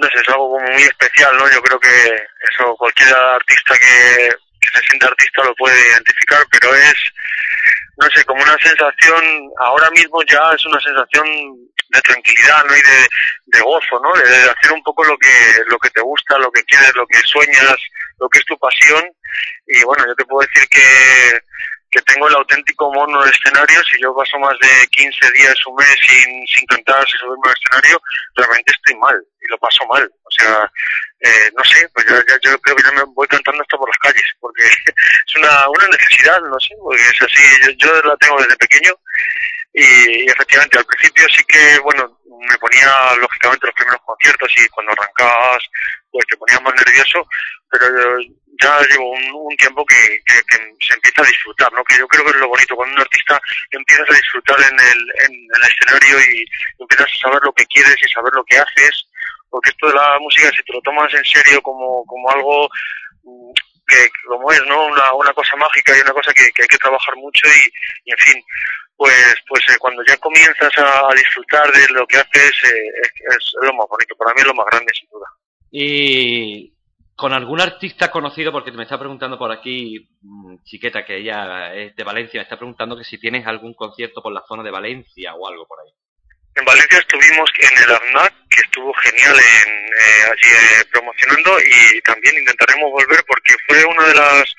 no 0.00 0.08
sé, 0.08 0.20
es 0.20 0.28
algo 0.28 0.52
como 0.52 0.66
muy 0.70 0.82
especial, 0.82 1.36
¿no? 1.36 1.50
Yo 1.50 1.62
creo 1.62 1.78
que 1.78 2.16
eso 2.50 2.74
cualquier 2.76 3.14
artista 3.14 3.74
que, 3.74 4.30
que 4.60 4.78
se 4.78 4.86
sienta 4.86 5.06
artista 5.06 5.44
lo 5.44 5.54
puede 5.54 5.88
identificar, 5.88 6.44
pero 6.50 6.74
es, 6.74 6.94
no 8.00 8.08
sé, 8.10 8.24
como 8.24 8.42
una 8.42 8.56
sensación, 8.58 9.50
ahora 9.58 9.90
mismo 9.90 10.22
ya 10.24 10.50
es 10.54 10.64
una 10.64 10.80
sensación 10.80 11.26
de 11.90 12.00
tranquilidad, 12.00 12.64
¿no? 12.64 12.76
Y 12.76 12.82
de, 12.82 13.08
de 13.46 13.60
gozo, 13.60 14.00
¿no? 14.02 14.12
De, 14.18 14.28
de 14.28 14.50
hacer 14.50 14.72
un 14.72 14.82
poco 14.82 15.04
lo 15.04 15.16
que, 15.18 15.62
lo 15.66 15.78
que 15.78 15.90
te 15.90 16.00
gusta, 16.00 16.38
lo 16.38 16.50
que 16.50 16.64
quieres, 16.64 16.94
lo 16.94 17.06
que 17.06 17.18
sueñas, 17.20 17.76
lo 18.18 18.28
que 18.28 18.38
es 18.38 18.44
tu 18.46 18.58
pasión. 18.58 19.04
Y 19.66 19.82
bueno, 19.84 20.04
yo 20.06 20.14
te 20.14 20.24
puedo 20.24 20.46
decir 20.46 20.66
que, 20.68 21.40
que 21.92 22.00
tengo 22.02 22.26
el 22.28 22.34
auténtico 22.34 22.92
mono 22.92 23.22
de 23.22 23.30
escenario. 23.30 23.80
Si 23.84 24.00
yo 24.02 24.14
paso 24.16 24.38
más 24.38 24.56
de 24.58 24.86
15 24.88 25.30
días, 25.32 25.54
un 25.66 25.76
mes 25.76 25.96
sin, 26.08 26.46
sin 26.46 26.66
cantar, 26.66 27.06
sin 27.06 27.20
subirme 27.20 27.48
al 27.48 27.54
escenario, 27.54 28.02
realmente 28.34 28.72
estoy 28.72 28.96
mal 28.98 29.22
y 29.42 29.48
lo 29.48 29.58
paso 29.58 29.86
mal. 29.86 30.10
O 30.24 30.30
sea, 30.30 30.70
eh, 31.20 31.50
no 31.54 31.62
sé, 31.64 31.86
pues 31.94 32.06
ya, 32.06 32.16
ya- 32.26 32.40
yo 32.42 32.58
creo 32.60 32.76
que 32.76 32.82
ya 32.82 32.92
me 32.92 33.04
voy 33.14 33.28
cantando 33.28 33.60
hasta 33.62 33.76
por 33.76 33.88
las 33.88 33.98
calles, 33.98 34.24
porque 34.40 34.62
es 35.28 35.36
una, 35.36 35.68
una 35.68 35.86
necesidad, 35.88 36.40
no 36.40 36.58
sé, 36.60 36.74
porque 36.82 37.02
es 37.02 37.22
así, 37.22 37.42
yo, 37.66 37.70
yo 37.86 38.02
la 38.02 38.16
tengo 38.16 38.40
desde 38.40 38.56
pequeño 38.56 38.92
y, 39.74 40.24
y 40.24 40.26
efectivamente 40.28 40.78
al 40.78 40.84
principio 40.86 41.26
sí 41.36 41.44
que, 41.44 41.78
bueno, 41.80 42.18
me 42.48 42.58
ponía 42.58 42.90
lógicamente 43.20 43.66
los 43.66 43.74
primeros 43.74 44.00
conciertos 44.04 44.50
y 44.56 44.68
cuando 44.68 44.92
arrancabas 44.92 45.62
pues 46.10 46.26
te 46.26 46.36
ponías 46.36 46.62
más 46.62 46.74
nervioso, 46.74 47.26
pero 47.70 47.86
ya 48.60 48.80
llevo 48.90 49.10
un, 49.12 49.24
un 49.32 49.56
tiempo 49.56 49.84
que, 49.86 50.20
que- 50.26 50.42
se 50.86 50.94
empieza 50.94 51.22
a 51.22 51.26
disfrutar, 51.26 51.72
¿no? 51.72 51.84
Que 51.84 51.96
yo 51.98 52.08
creo 52.08 52.24
que 52.24 52.30
es 52.30 52.36
lo 52.36 52.48
bonito, 52.48 52.74
cuando 52.76 52.94
un 52.96 53.00
artista 53.00 53.40
empiezas 53.70 54.10
a 54.10 54.14
disfrutar 54.14 54.58
en 54.60 54.80
el, 54.80 55.00
en 55.24 55.32
el 55.54 55.62
escenario 55.62 56.18
y 56.34 56.44
empiezas 56.78 57.06
a 57.06 57.18
saber 57.28 57.40
lo 57.44 57.52
que 57.52 57.64
quieres 57.66 57.96
y 58.02 58.08
saber 58.12 58.32
lo 58.34 58.44
que 58.44 58.58
haces, 58.58 59.06
porque 59.48 59.70
esto 59.70 59.86
de 59.86 59.94
la 59.94 60.18
música, 60.18 60.50
si 60.50 60.62
te 60.64 60.72
lo 60.72 60.80
tomas 60.82 61.12
en 61.14 61.24
serio 61.24 61.62
como, 61.62 62.04
como 62.06 62.30
algo 62.30 62.68
mm, 63.22 63.52
que 63.86 64.10
como 64.26 64.50
es, 64.52 64.62
¿no? 64.66 64.86
Una, 64.86 65.12
una 65.14 65.32
cosa 65.32 65.54
mágica 65.56 65.96
y 65.96 66.00
una 66.00 66.12
cosa 66.12 66.32
que, 66.34 66.50
que 66.52 66.62
hay 66.62 66.68
que 66.68 66.78
trabajar 66.78 67.14
mucho 67.16 67.46
y, 67.46 68.10
en 68.10 68.18
fin, 68.18 68.42
pues 69.02 69.34
pues 69.48 69.60
eh, 69.68 69.78
cuando 69.80 70.00
ya 70.06 70.16
comienzas 70.18 70.78
a, 70.78 71.10
a 71.10 71.14
disfrutar 71.14 71.72
de 71.72 71.88
lo 71.92 72.06
que 72.06 72.18
haces 72.18 72.52
eh, 72.64 73.00
es, 73.02 73.36
es 73.36 73.52
lo 73.60 73.72
más 73.74 73.88
bonito, 73.90 74.14
para 74.16 74.32
mí 74.32 74.42
es 74.42 74.46
lo 74.46 74.54
más 74.54 74.66
grande 74.70 74.92
sin 74.94 75.08
duda. 75.10 75.26
Y 75.72 76.72
con 77.16 77.32
algún 77.32 77.60
artista 77.60 78.12
conocido, 78.12 78.52
porque 78.52 78.70
me 78.70 78.84
está 78.84 79.00
preguntando 79.00 79.36
por 79.36 79.50
aquí, 79.50 80.08
mm, 80.20 80.62
Chiqueta, 80.62 81.04
que 81.04 81.16
ella 81.16 81.74
es 81.74 81.96
de 81.96 82.04
Valencia, 82.04 82.38
me 82.38 82.44
está 82.44 82.56
preguntando 82.56 82.96
que 82.96 83.02
si 83.02 83.18
tienes 83.18 83.44
algún 83.44 83.74
concierto 83.74 84.22
por 84.22 84.32
la 84.32 84.44
zona 84.46 84.62
de 84.62 84.70
Valencia 84.70 85.34
o 85.34 85.48
algo 85.48 85.66
por 85.66 85.80
ahí. 85.80 85.90
En 86.54 86.64
Valencia 86.64 86.98
estuvimos 86.98 87.50
en 87.58 87.82
el 87.82 87.90
AFNAC, 87.90 88.34
que 88.50 88.60
estuvo 88.60 88.92
genial 88.94 89.34
en, 89.34 89.72
eh, 89.72 90.30
allí 90.30 90.80
eh, 90.80 90.84
promocionando 90.92 91.58
y 91.58 92.00
también 92.02 92.38
intentaremos 92.38 92.92
volver 92.92 93.24
porque 93.26 93.54
fue 93.66 93.84
una 93.84 94.06
de 94.06 94.14
las 94.14 94.54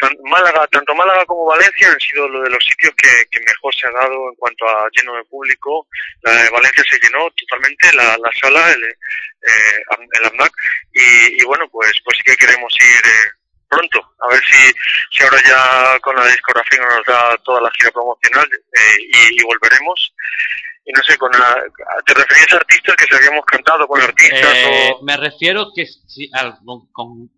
tan- 0.00 0.16
Málaga, 0.24 0.66
tanto 0.68 0.94
Málaga 0.94 1.24
como 1.26 1.46
Valencia 1.46 1.88
han 1.92 2.00
sido 2.00 2.28
lo 2.28 2.42
de 2.42 2.50
los 2.50 2.64
sitios 2.64 2.92
que, 2.96 3.08
que 3.30 3.40
mejor 3.40 3.74
se 3.74 3.86
ha 3.86 3.90
dado 3.92 4.28
en 4.30 4.34
cuanto 4.36 4.66
a 4.68 4.88
lleno 4.92 5.14
de 5.16 5.24
público. 5.24 5.86
La 6.22 6.50
Valencia 6.50 6.84
se 6.90 6.98
llenó 7.00 7.30
totalmente 7.30 7.92
la, 7.94 8.16
la 8.18 8.30
sala, 8.40 8.72
el, 8.72 8.84
eh, 8.84 9.82
el 10.18 10.24
AFNAC 10.26 10.52
y, 10.92 11.42
y 11.42 11.44
bueno, 11.44 11.68
pues 11.70 11.92
pues 12.04 12.16
sí 12.18 12.22
que 12.24 12.36
queremos 12.36 12.72
ir 12.80 13.06
eh, 13.06 13.30
pronto. 13.70 14.14
A 14.20 14.28
ver 14.28 14.42
si, 14.44 14.72
si 15.16 15.22
ahora 15.22 15.38
ya 15.46 15.98
con 16.00 16.14
la 16.16 16.26
discografía 16.26 16.80
nos 16.84 17.04
da 17.06 17.36
toda 17.44 17.60
la 17.62 17.70
gira 17.78 17.90
promocional 17.92 18.48
eh, 18.52 18.96
y, 19.00 19.40
y 19.40 19.44
volveremos. 19.44 20.14
Y 20.84 20.92
no 20.92 21.02
sé, 21.04 21.16
con 21.18 21.30
la- 21.32 21.62
¿te 22.04 22.14
referías 22.14 22.52
a 22.52 22.56
artistas 22.56 22.96
que 22.96 23.04
se 23.06 23.14
habíamos 23.16 23.44
cantado 23.44 23.86
con 23.86 24.00
artistas 24.00 24.52
Eh, 24.54 24.90
o...? 24.94 25.04
me 25.04 25.16
refiero 25.16 25.68
que 25.74 25.86
si, 25.86 26.28
al- 26.34 26.58
con, 26.92 27.30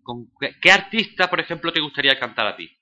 ¿qué 0.61 0.71
artista, 0.71 1.29
por 1.29 1.39
ejemplo, 1.39 1.71
te 1.71 1.81
gustaría 1.81 2.17
cantar 2.19 2.47
a 2.47 2.55
ti? 2.55 2.75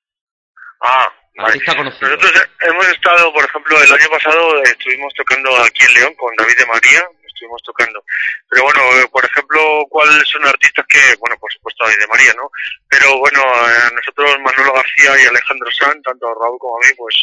Ah, 0.81 1.11
vale. 1.35 1.49
Artista 1.53 1.75
conocido. 1.75 2.09
Nosotros 2.15 2.49
hemos 2.61 2.87
estado, 2.87 3.33
por 3.33 3.43
ejemplo, 3.43 3.81
el 3.83 3.91
año 3.91 4.09
pasado 4.09 4.57
eh, 4.59 4.63
estuvimos 4.65 5.13
tocando 5.15 5.55
aquí 5.63 5.83
en 5.83 5.93
León 5.95 6.13
con 6.15 6.33
David 6.37 6.57
de 6.57 6.65
María, 6.65 7.03
estuvimos 7.41 7.61
tocando. 7.63 8.03
Pero 8.49 8.63
bueno, 8.63 8.81
eh, 8.97 9.07
por 9.11 9.25
ejemplo, 9.25 9.59
¿cuáles 9.89 10.27
son 10.29 10.45
artistas 10.45 10.85
que, 10.87 11.15
bueno, 11.19 11.35
por 11.39 11.51
supuesto 11.53 11.83
David 11.83 11.99
de 11.99 12.07
María, 12.07 12.33
¿no? 12.37 12.49
Pero 12.89 13.17
bueno, 13.17 13.41
eh, 13.41 13.89
nosotros, 13.95 14.37
Manolo 14.39 14.73
García 14.73 15.11
y 15.23 15.27
Alejandro 15.27 15.71
Sanz, 15.71 16.01
tanto 16.03 16.27
a 16.27 16.35
Raúl 16.39 16.59
como 16.59 16.75
a 16.77 16.87
mí, 16.87 16.93
pues, 16.97 17.15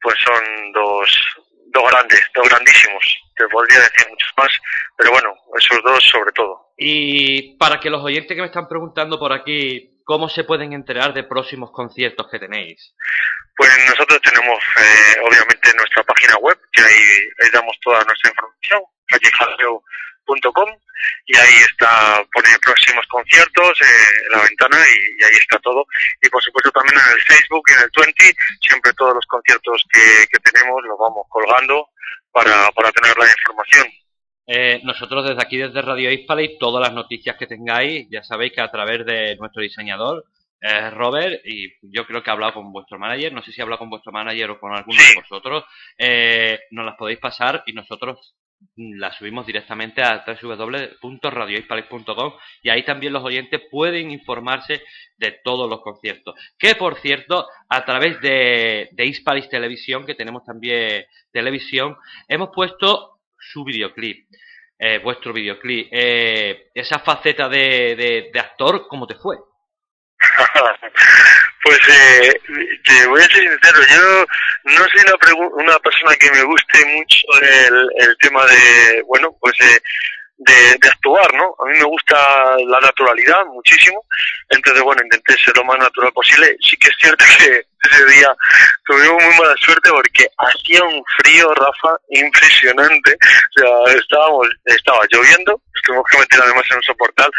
pues 0.00 0.16
son 0.24 0.72
dos, 0.72 1.08
dos 1.66 1.90
grandes, 1.90 2.22
dos 2.34 2.48
grandísimos. 2.48 3.04
Te 3.36 3.46
podría 3.48 3.78
decir 3.78 4.08
muchos 4.10 4.32
más, 4.36 4.50
pero 4.96 5.12
bueno, 5.12 5.32
esos 5.58 5.82
dos 5.84 6.02
sobre 6.10 6.32
todo. 6.32 6.72
Y 6.76 7.56
para 7.56 7.78
que 7.78 7.90
los 7.90 8.02
oyentes 8.02 8.34
que 8.34 8.40
me 8.40 8.48
están 8.48 8.68
preguntando 8.68 9.18
por 9.18 9.32
aquí, 9.32 10.02
¿cómo 10.04 10.28
se 10.28 10.44
pueden 10.44 10.72
enterar 10.72 11.12
de 11.12 11.22
próximos 11.22 11.70
conciertos 11.70 12.26
que 12.30 12.38
tenéis? 12.38 12.94
Pues 13.56 13.70
nosotros 13.88 14.20
tenemos, 14.22 14.58
eh, 14.76 15.20
obviamente, 15.22 15.74
nuestra 15.76 16.02
página 16.04 16.36
web, 16.38 16.58
que 16.72 16.80
ahí, 16.80 17.04
ahí 17.42 17.50
damos 17.52 17.76
toda 17.82 18.04
nuestra 18.04 18.30
información, 18.30 18.80
callejaleo.com, 19.08 20.70
y 21.26 21.36
ahí 21.36 21.54
está, 21.66 22.24
pone 22.32 22.48
próximos 22.64 23.06
conciertos 23.06 23.80
eh, 23.80 23.84
en 24.26 24.32
la 24.32 24.42
ventana 24.44 24.76
y, 24.78 25.20
y 25.22 25.24
ahí 25.24 25.36
está 25.40 25.58
todo. 25.60 25.86
Y 26.22 26.28
por 26.28 26.42
supuesto 26.42 26.70
también 26.70 26.96
en 26.98 27.12
el 27.14 27.20
Facebook 27.22 27.62
y 27.68 27.72
en 27.72 27.80
el 27.80 27.90
20, 27.96 28.34
siempre 28.60 28.92
todos 28.94 29.14
los 29.14 29.26
conciertos 29.26 29.84
que, 29.92 30.26
que 30.30 30.38
tenemos 30.40 30.82
los 30.84 30.98
vamos 30.98 31.26
colgando 31.28 31.88
para, 32.32 32.70
para 32.72 32.92
tener 32.92 33.16
la 33.16 33.26
información. 33.30 33.86
Eh, 34.46 34.80
nosotros 34.82 35.28
desde 35.28 35.42
aquí, 35.42 35.58
desde 35.58 35.82
Radio 35.82 36.10
Hispale, 36.10 36.56
todas 36.58 36.80
las 36.82 36.94
noticias 36.94 37.36
que 37.36 37.46
tengáis, 37.46 38.06
ya 38.10 38.22
sabéis 38.24 38.52
que 38.54 38.62
a 38.62 38.70
través 38.70 39.04
de 39.04 39.36
nuestro 39.36 39.60
diseñador, 39.62 40.24
eh, 40.60 40.90
Robert, 40.90 41.42
y 41.44 41.68
yo 41.82 42.06
creo 42.06 42.22
que 42.22 42.30
ha 42.30 42.32
hablado 42.32 42.54
con 42.54 42.72
vuestro 42.72 42.98
manager, 42.98 43.32
no 43.32 43.42
sé 43.42 43.52
si 43.52 43.60
ha 43.60 43.64
hablado 43.64 43.78
con 43.80 43.90
vuestro 43.90 44.10
manager 44.10 44.50
o 44.50 44.58
con 44.58 44.74
alguno 44.74 44.98
Sí. 44.98 45.14
de 45.14 45.20
vosotros, 45.20 45.64
eh, 45.98 46.60
nos 46.70 46.84
las 46.86 46.96
podéis 46.96 47.18
pasar 47.18 47.62
y 47.66 47.74
nosotros 47.74 48.34
las 48.76 49.16
subimos 49.16 49.46
directamente 49.46 50.02
a 50.02 50.24
www.radiohispalic.com 50.26 52.32
y 52.62 52.70
ahí 52.70 52.84
también 52.84 53.12
los 53.12 53.24
oyentes 53.24 53.60
pueden 53.70 54.10
informarse 54.10 54.82
de 55.16 55.40
todos 55.42 55.68
los 55.68 55.82
conciertos. 55.82 56.34
Que 56.58 56.74
por 56.74 56.98
cierto, 57.00 57.46
a 57.68 57.84
través 57.84 58.20
de, 58.20 58.88
de 58.92 59.48
Televisión, 59.50 60.06
que 60.06 60.14
tenemos 60.14 60.44
también 60.44 61.04
televisión, 61.32 61.96
hemos 62.28 62.50
puesto 62.54 63.18
su 63.38 63.64
videoclip, 63.64 64.28
eh, 64.78 64.98
vuestro 64.98 65.32
videoclip. 65.32 65.88
Eh, 65.90 66.70
esa 66.74 67.00
faceta 67.00 67.48
de, 67.48 67.96
de, 67.96 68.30
de 68.32 68.40
actor, 68.40 68.86
¿cómo 68.88 69.06
te 69.06 69.16
fue? 69.16 69.36
pues 71.68 71.80
eh, 71.86 72.40
te 72.82 73.06
voy 73.08 73.20
a 73.20 73.26
ser 73.26 73.42
sincero, 73.42 73.78
yo 73.90 74.26
no 74.64 74.86
soy 74.88 75.02
una, 75.04 75.46
una 75.64 75.78
persona 75.80 76.16
que 76.16 76.30
me 76.30 76.42
guste 76.42 76.84
mucho 76.86 77.26
el, 77.42 77.88
el 77.96 78.16
tema 78.20 78.46
de, 78.46 79.02
bueno, 79.06 79.36
pues 79.38 79.54
eh, 79.60 79.78
de, 80.38 80.78
de 80.80 80.88
actuar, 80.88 81.34
¿no? 81.34 81.54
A 81.58 81.66
mí 81.66 81.76
me 81.76 81.84
gusta 81.84 82.16
la 82.66 82.80
naturalidad 82.80 83.44
muchísimo, 83.52 84.02
entonces 84.48 84.82
bueno, 84.82 85.02
intenté 85.04 85.36
ser 85.44 85.54
lo 85.58 85.64
más 85.64 85.78
natural 85.78 86.10
posible. 86.12 86.56
Sí 86.62 86.74
que 86.78 86.88
es 86.88 86.96
cierto 86.98 87.22
que 87.38 87.66
ese 87.84 88.04
día 88.06 88.34
tuvimos 88.84 89.22
muy 89.22 89.34
mala 89.38 89.54
suerte 89.60 89.90
porque 89.90 90.26
hacía 90.38 90.82
un 90.84 91.02
frío, 91.18 91.52
Rafa, 91.54 91.96
impresionante. 92.10 93.12
O 93.14 93.60
sea, 93.60 93.94
estábamos, 93.94 94.48
estaba 94.64 95.00
lloviendo, 95.10 95.60
tuvimos 95.84 96.04
que 96.10 96.18
meter 96.18 96.40
además 96.42 96.64
en 96.70 96.76
un 96.76 96.82
soportal 96.82 97.30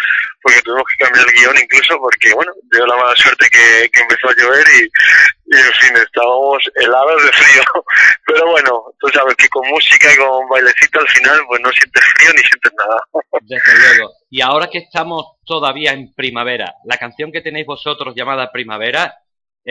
porque 0.41 0.61
tuvimos 0.61 0.83
que 0.89 1.03
cambiar 1.03 1.25
el 1.27 1.33
guion 1.33 1.57
incluso 1.57 1.97
porque, 1.99 2.33
bueno, 2.33 2.51
dio 2.71 2.85
la 2.85 2.95
mala 2.95 3.15
suerte 3.15 3.47
que, 3.51 3.89
que 3.91 4.01
empezó 4.01 4.29
a 4.29 4.35
llover 4.35 4.65
y, 4.79 4.83
y, 4.83 5.57
en 5.57 5.73
fin, 5.73 5.97
estábamos 5.97 6.63
helados 6.75 7.23
de 7.23 7.31
frío. 7.31 7.63
Pero 8.25 8.47
bueno, 8.47 8.83
tú 8.99 9.07
sabes 9.09 9.35
que 9.35 9.49
con 9.49 9.67
música 9.69 10.13
y 10.13 10.17
con 10.17 10.47
bailecito 10.49 10.99
al 10.99 11.07
final, 11.09 11.41
pues 11.47 11.61
no 11.61 11.71
sientes 11.71 12.03
frío 12.15 12.31
ni 12.33 12.41
sientes 12.41 12.71
nada. 12.77 13.01
Desde 13.41 13.77
luego. 13.77 14.11
Y 14.29 14.41
ahora 14.41 14.69
que 14.71 14.79
estamos 14.79 15.37
todavía 15.45 15.91
en 15.91 16.13
primavera, 16.13 16.73
la 16.85 16.97
canción 16.97 17.31
que 17.31 17.41
tenéis 17.41 17.65
vosotros 17.65 18.13
llamada 18.15 18.51
Primavera, 18.51 19.15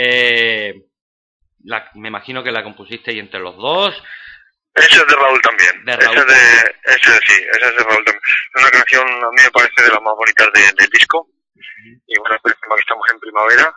eh, 0.01 0.75
la- 1.65 1.91
me 1.95 2.09
imagino 2.09 2.43
que 2.45 2.53
la 2.53 2.63
compusisteis 2.63 3.19
entre 3.19 3.41
los 3.41 3.57
dos. 3.57 4.01
Ese 4.75 5.01
es 5.01 5.07
de 5.09 5.17
Raúl 5.17 5.41
también. 5.43 5.85
De 5.85 5.93
es 5.93 5.99
de, 5.99 6.75
ese 6.85 7.21
sí, 7.27 7.43
ese 7.53 7.69
es 7.69 7.77
de 7.77 7.83
Raúl 7.83 8.05
también. 8.05 8.23
Es 8.55 8.63
una 8.63 8.71
canción, 8.71 9.09
a 9.09 9.31
mí 9.31 9.43
me 9.43 9.51
parece 9.51 9.83
de 9.83 9.89
las 9.89 10.03
más 10.03 10.15
bonitas 10.15 10.49
de- 10.55 10.73
del 10.83 10.91
disco. 10.91 11.29
Y 12.07 12.19
bueno, 12.21 12.37
es 12.37 12.53
encima 12.53 12.75
que 12.77 12.81
estamos 12.81 13.07
en 13.13 13.21
primavera. 13.21 13.75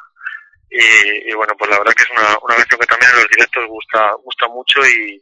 Y, 0.70 1.32
y 1.32 1.34
bueno, 1.34 1.54
pues 1.58 1.70
la 1.72 1.80
verdad 1.80 1.94
que 1.94 2.04
es 2.04 2.10
una, 2.12 2.38
una 2.44 2.56
canción 2.56 2.80
que 2.80 2.86
también 2.86 3.12
en 3.12 3.18
los 3.18 3.30
directos 3.30 3.66
gusta, 3.68 4.14
gusta 4.24 4.48
mucho 4.48 4.80
y, 4.88 5.22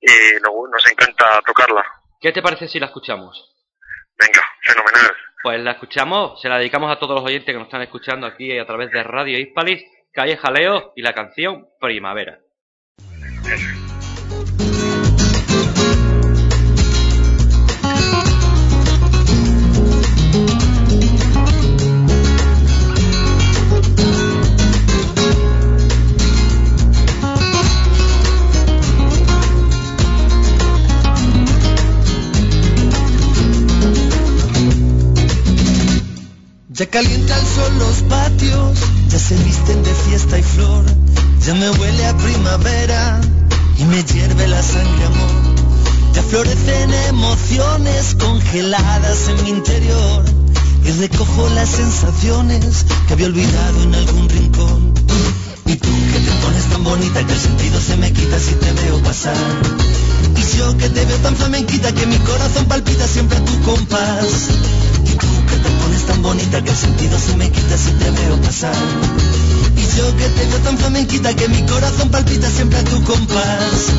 y 0.00 0.12
nos, 0.42 0.52
nos 0.70 0.90
encanta 0.90 1.40
tocarla. 1.44 1.84
¿Qué 2.20 2.32
te 2.32 2.40
parece 2.40 2.68
si 2.68 2.78
la 2.78 2.86
escuchamos? 2.86 3.52
Venga, 4.18 4.42
fenomenal. 4.62 5.14
Pues 5.42 5.60
la 5.60 5.72
escuchamos, 5.72 6.40
se 6.40 6.48
la 6.48 6.56
dedicamos 6.58 6.90
a 6.90 6.98
todos 6.98 7.16
los 7.20 7.24
oyentes 7.28 7.46
que 7.52 7.58
nos 7.58 7.64
están 7.66 7.82
escuchando 7.82 8.26
aquí 8.26 8.56
a 8.58 8.64
través 8.64 8.90
de 8.90 9.02
Radio 9.02 9.38
Hispalis, 9.38 9.82
Calle 10.14 10.36
Jaleo 10.36 10.92
y 10.94 11.02
la 11.02 11.12
canción 11.12 11.66
Primavera. 11.80 12.38
Ya 36.76 36.86
calienta 36.86 37.38
el 37.38 37.46
sol 37.46 37.78
los 37.78 38.02
patios, 38.08 38.78
ya 39.06 39.18
se 39.20 39.36
visten 39.36 39.80
de 39.84 39.94
fiesta 39.94 40.40
y 40.40 40.42
flor, 40.42 40.84
ya 41.46 41.54
me 41.54 41.70
huele 41.70 42.04
a 42.04 42.16
primavera 42.16 43.20
y 43.78 43.84
me 43.84 44.02
hierve 44.02 44.48
la 44.48 44.60
sangre 44.60 45.04
amor. 45.04 45.30
Ya 46.14 46.22
florecen 46.24 46.92
emociones 47.10 48.16
congeladas 48.18 49.28
en 49.28 49.44
mi 49.44 49.50
interior 49.50 50.24
y 50.84 50.90
recojo 50.90 51.48
las 51.50 51.68
sensaciones 51.68 52.84
que 53.06 53.12
había 53.12 53.26
olvidado 53.26 53.82
en 53.84 53.94
algún 53.94 54.28
rincón. 54.28 54.94
Y 55.66 55.76
tú 55.76 55.90
que 56.12 56.18
te 56.18 56.32
pones 56.42 56.64
tan 56.64 56.82
bonita 56.82 57.24
que 57.24 57.34
el 57.34 57.40
sentido 57.40 57.80
se 57.80 57.96
me 57.98 58.12
quita 58.12 58.36
si 58.40 58.54
te 58.54 58.72
veo 58.72 59.00
pasar. 59.00 59.36
Y 60.36 60.56
yo 60.58 60.76
que 60.76 60.88
te 60.88 61.04
veo 61.04 61.18
tan 61.18 61.36
flamenquita 61.36 61.92
que 61.92 62.06
mi 62.06 62.16
corazón 62.16 62.64
palpita 62.66 63.06
siempre 63.06 63.38
a 63.38 63.44
tu 63.44 63.60
compás. 63.60 64.48
Tan 66.06 66.22
bonita 66.22 66.62
que 66.62 66.70
el 66.70 66.76
sentido 66.76 67.18
se 67.18 67.36
me 67.36 67.50
quita 67.50 67.76
si 67.76 67.90
te 67.92 68.10
veo 68.10 68.40
pasar. 68.42 68.74
Y 69.76 69.96
yo 69.96 70.16
que 70.16 70.28
te 70.28 70.46
veo 70.46 70.58
tan 70.58 70.78
flamenquita 70.78 71.34
que 71.34 71.48
mi 71.48 71.62
corazón 71.62 72.10
palpita 72.10 72.48
siempre 72.50 72.78
a 72.78 72.84
tu 72.84 73.02
compás. 73.04 73.92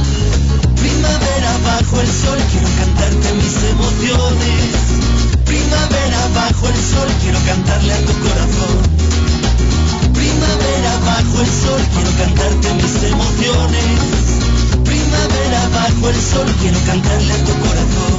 Primavera 0.76 1.52
bajo 1.64 2.02
el 2.02 2.08
sol, 2.08 2.40
quiero 2.52 2.68
cantarte 2.80 3.34
mis 3.34 3.56
emociones. 3.74 4.72
Primavera 5.46 6.28
bajo 6.34 6.68
el 6.68 6.76
sol, 6.76 7.10
quiero 7.22 7.40
cantarle 7.46 7.94
a 7.94 8.02
tu 8.06 8.14
corazón. 8.26 8.76
Primavera 10.14 10.94
bajo 11.06 11.42
el 11.42 11.48
sol, 11.48 11.82
quiero 11.94 12.12
cantarte 12.18 12.74
mis 12.76 12.96
emociones. 13.12 14.00
Primavera 14.84 15.70
bajo 15.74 16.10
el 16.10 16.22
sol, 16.22 16.48
quiero 16.62 16.80
cantarle 16.86 17.34
a 17.34 17.38
tu 17.46 17.54
corazón. 17.64 18.15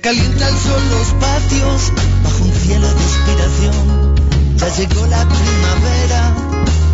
Ya 0.00 0.12
calienta 0.12 0.48
el 0.48 0.56
sol 0.56 0.82
los 0.88 1.08
patios 1.20 1.92
bajo 2.24 2.44
un 2.44 2.52
cielo 2.54 2.86
de 2.88 3.02
inspiración. 3.02 4.14
Ya 4.56 4.68
llegó 4.76 5.06
la 5.06 5.28
primavera, 5.28 6.34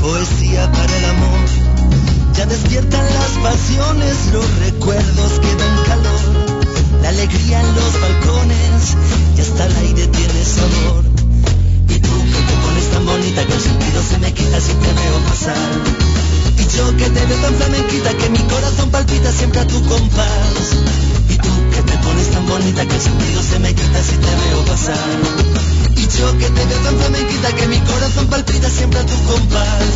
poesía 0.01 0.73
para 0.73 0.97
el 0.97 1.05
amor. 1.05 1.47
Ya 2.35 2.47
despiertan 2.47 3.05
las 3.05 3.31
pasiones 3.45 4.13
Nuestros 4.33 4.59
recuerdos 4.59 5.33
quedan 5.39 5.85
calor, 5.87 6.21
la 7.01 7.09
alegría 7.11 7.61
en 7.61 7.75
los 7.77 8.01
balcones 8.01 8.97
y 9.37 9.41
hasta 9.41 9.67
el 9.67 9.77
aire 9.77 10.07
tiene 10.09 10.45
sabor. 10.45 11.05
Y 11.89 11.99
tú 12.01 12.11
que 12.11 12.41
te 12.43 12.55
pones 12.65 12.91
tan 12.91 13.07
bonita 13.07 13.47
que 13.47 13.53
el 13.53 13.61
sentido 13.61 14.03
se 14.03 14.19
me 14.19 14.35
quita 14.35 14.61
si 14.61 14.73
te 14.75 14.93
veo 14.93 15.19
pasar. 15.29 15.71
Y 16.59 16.77
yo 16.77 16.97
que 16.97 17.09
te 17.09 17.27
veo 17.27 17.39
tan 17.39 17.55
flamenquita 17.55 18.15
que 18.15 18.31
mi 18.31 18.41
corazón 18.41 18.91
palpita 18.91 19.31
siempre 19.31 19.61
a 19.61 19.67
tu 19.67 19.81
compás. 19.85 21.06
Si 24.07 24.17
te 24.17 24.33
veo 24.43 24.65
pasar. 24.65 25.09
Y 25.97 26.07
yo 26.19 26.39
que 26.39 26.49
te 26.51 26.65
veo 26.65 26.79
tan 26.79 26.97
flamenquita 26.99 27.53
que 27.53 27.67
mi 27.67 27.79
corazón 27.81 28.27
palpita 28.29 28.69
siempre 28.71 29.01
a 29.01 29.07
tu 29.07 29.17
compás. 29.25 29.91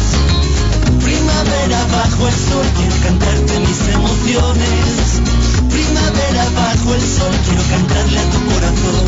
Primavera 1.04 1.80
bajo 1.92 2.26
el 2.26 2.34
sol, 2.34 2.66
quiero 2.76 2.96
cantarte 3.06 3.60
mis 3.60 3.80
emociones. 3.94 5.22
Primavera 5.70 6.44
bajo 6.58 6.94
el 6.94 7.04
sol, 7.16 7.34
quiero 7.46 7.62
cantarle 7.70 8.18
a 8.18 8.30
tu 8.32 8.40
corazón. 8.50 9.04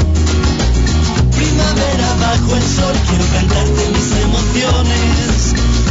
Primavera 1.36 2.08
bajo 2.20 2.56
el 2.56 2.66
sol, 2.76 2.94
quiero 3.08 3.26
cantarte 3.34 3.82
mis 3.94 4.08
emociones. 4.26 5.36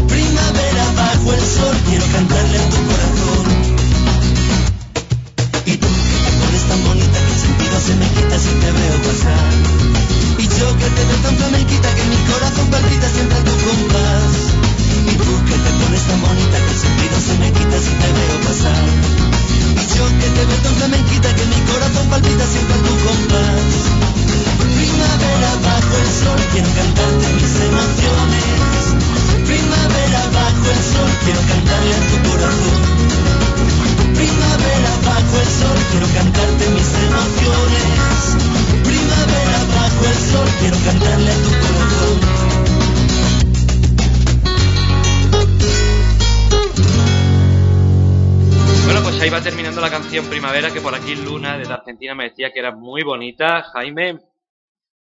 Primavera 0.08 0.86
bajo 0.96 1.34
el 1.34 1.42
sol, 1.42 1.76
quiero 1.90 2.06
cantarle 2.14 2.58
a 2.58 2.70
tu 2.70 2.80
corazón. 2.88 3.41
Y 10.38 10.48
yo 10.48 10.78
que 10.78 10.90
te 10.96 11.04
veo 11.04 11.18
tan 11.24 11.36
flamenquita 11.36 11.94
que 11.94 12.04
mi 12.06 12.16
corazón 12.32 12.68
palpita 12.72 13.10
siempre 13.10 13.38
a 13.38 13.44
tu 13.44 13.52
compás. 13.52 14.32
Y 15.12 15.16
tú 15.20 15.34
que 15.46 15.58
te 15.60 15.72
pones 15.84 16.04
tan 16.08 16.22
bonita 16.22 16.58
que 16.58 16.72
el 16.72 16.80
sentido 16.80 17.16
se 17.20 17.34
me 17.40 17.52
quita 17.52 17.78
si 17.78 17.92
te 17.92 18.10
veo 18.16 18.38
pasar. 18.48 18.86
Y 19.76 19.84
yo 19.92 20.06
que 20.08 20.28
te 20.32 20.46
veo 20.46 20.60
tan 20.64 20.76
flamenquita 20.76 21.36
que 21.36 21.46
mi 21.52 21.60
corazón 21.68 22.08
palpita 22.10 22.46
siempre 22.48 22.76
a 22.76 22.82
tu 22.88 22.94
compás. 23.04 23.72
Primavera 24.72 25.52
bajo 25.68 25.94
el 26.00 26.10
sol, 26.24 26.40
quiero 26.54 26.70
cantarte 26.72 27.28
mis 27.36 27.54
emociones. 27.68 28.84
Primavera 29.52 30.22
bajo 30.32 30.66
el 30.72 30.82
sol, 30.96 31.12
quiero 31.26 31.42
cantarle 31.44 31.96
a 31.96 32.02
tu 32.08 32.18
corazón. 32.30 33.01
La 49.82 49.90
canción 49.90 50.26
Primavera, 50.30 50.72
que 50.72 50.80
por 50.82 50.94
aquí 50.94 51.16
Luna 51.16 51.58
de 51.58 51.66
la 51.66 51.76
Argentina 51.76 52.14
me 52.14 52.30
decía 52.30 52.52
que 52.52 52.60
era 52.60 52.72
muy 52.72 53.02
bonita. 53.04 53.64
Jaime, 53.74 54.20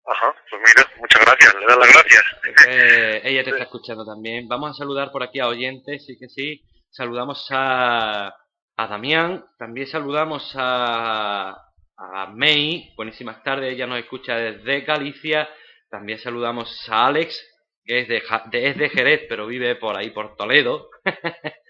Ajá, 0.04 0.34
pues 0.50 0.62
mira, 0.66 0.90
muchas 0.98 1.22
gracias, 1.24 1.54
le 1.54 1.66
das 1.66 1.76
las 1.78 1.92
gracias. 1.92 2.22
eh, 2.68 3.20
ella 3.24 3.44
te 3.44 3.50
está 3.50 3.62
escuchando 3.64 4.04
también. 4.04 4.48
Vamos 4.48 4.70
a 4.70 4.74
saludar 4.74 5.12
por 5.12 5.22
aquí 5.22 5.38
a 5.40 5.46
oyentes, 5.48 6.06
sí 6.06 6.18
que 6.18 6.28
sí. 6.28 6.62
Saludamos 6.90 7.46
a, 7.50 8.28
a 8.76 8.86
Damián, 8.88 9.44
también 9.58 9.86
saludamos 9.86 10.52
a, 10.56 11.50
a 11.96 12.26
May, 12.34 12.92
buenísimas 12.96 13.42
tardes, 13.44 13.72
ella 13.74 13.86
nos 13.86 13.98
escucha 14.00 14.36
desde 14.36 14.80
Galicia. 14.80 15.48
También 15.90 16.18
saludamos 16.18 16.88
a 16.88 17.06
Alex, 17.06 17.40
que 17.84 18.00
es 18.00 18.08
de- 18.08 18.22
es 18.52 18.76
de 18.78 18.88
Jerez, 18.88 19.22
pero 19.28 19.46
vive 19.46 19.76
por 19.76 19.96
ahí, 19.96 20.10
por 20.10 20.34
Toledo. 20.36 20.88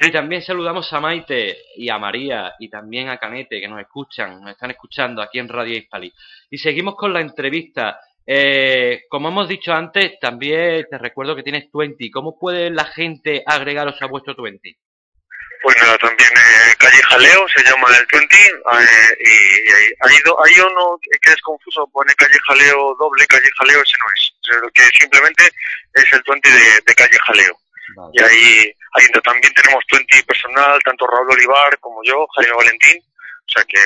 Y 0.00 0.10
también 0.10 0.42
saludamos 0.42 0.92
a 0.92 1.00
Maite 1.00 1.56
y 1.76 1.88
a 1.88 1.98
María 1.98 2.54
y 2.58 2.68
también 2.68 3.08
a 3.08 3.18
Canete 3.18 3.60
que 3.60 3.68
nos 3.68 3.80
escuchan, 3.80 4.40
nos 4.40 4.50
están 4.52 4.70
escuchando 4.70 5.22
aquí 5.22 5.38
en 5.38 5.48
Radio 5.48 5.76
Hispali. 5.76 6.12
Y 6.50 6.58
seguimos 6.58 6.96
con 6.96 7.12
la 7.12 7.20
entrevista. 7.20 8.00
Eh, 8.26 9.02
como 9.08 9.28
hemos 9.28 9.48
dicho 9.48 9.72
antes, 9.72 10.18
también 10.20 10.86
te 10.90 10.98
recuerdo 10.98 11.34
que 11.36 11.42
tienes 11.42 11.68
20. 11.72 12.10
¿Cómo 12.10 12.38
puede 12.38 12.70
la 12.70 12.84
gente 12.84 13.42
agregaros 13.46 14.00
a 14.00 14.06
vuestro 14.06 14.34
20? 14.40 14.76
Pues 15.62 15.76
nada, 15.80 15.96
también 15.98 16.28
eh, 16.30 16.74
Calle 16.76 17.02
Jaleo 17.08 17.46
se 17.48 17.62
llama 17.62 17.86
el 17.96 18.04
20 18.10 18.36
eh, 18.36 19.16
y, 19.20 19.68
y 19.70 19.72
hay, 19.72 19.84
hay, 20.00 20.16
do- 20.24 20.36
hay 20.44 20.52
uno 20.58 20.98
que 21.00 21.30
es 21.30 21.40
confuso, 21.42 21.86
pone 21.92 22.12
Calle 22.14 22.36
Jaleo 22.48 22.96
doble, 22.98 23.24
Calle 23.28 23.48
Jaleo 23.58 23.80
ese 23.80 23.96
no 23.98 24.06
es, 24.16 24.32
O 24.40 24.44
sea, 24.44 24.58
lo 24.60 24.68
que 24.70 24.82
simplemente 24.98 25.44
es 25.94 26.12
el 26.12 26.22
20 26.26 26.48
de, 26.50 26.58
de 26.84 26.94
Calle 26.96 27.16
Jaleo. 27.26 27.56
Y 28.12 28.22
ahí, 28.22 28.72
ahí 28.92 29.06
también 29.24 29.52
tenemos 29.54 29.84
20 29.90 30.22
personal, 30.24 30.80
tanto 30.84 31.06
Raúl 31.06 31.30
Olivar 31.32 31.78
como 31.80 32.02
yo, 32.04 32.26
Jaime 32.36 32.56
Valentín, 32.56 33.02
o 33.02 33.52
sea 33.52 33.64
que 33.64 33.78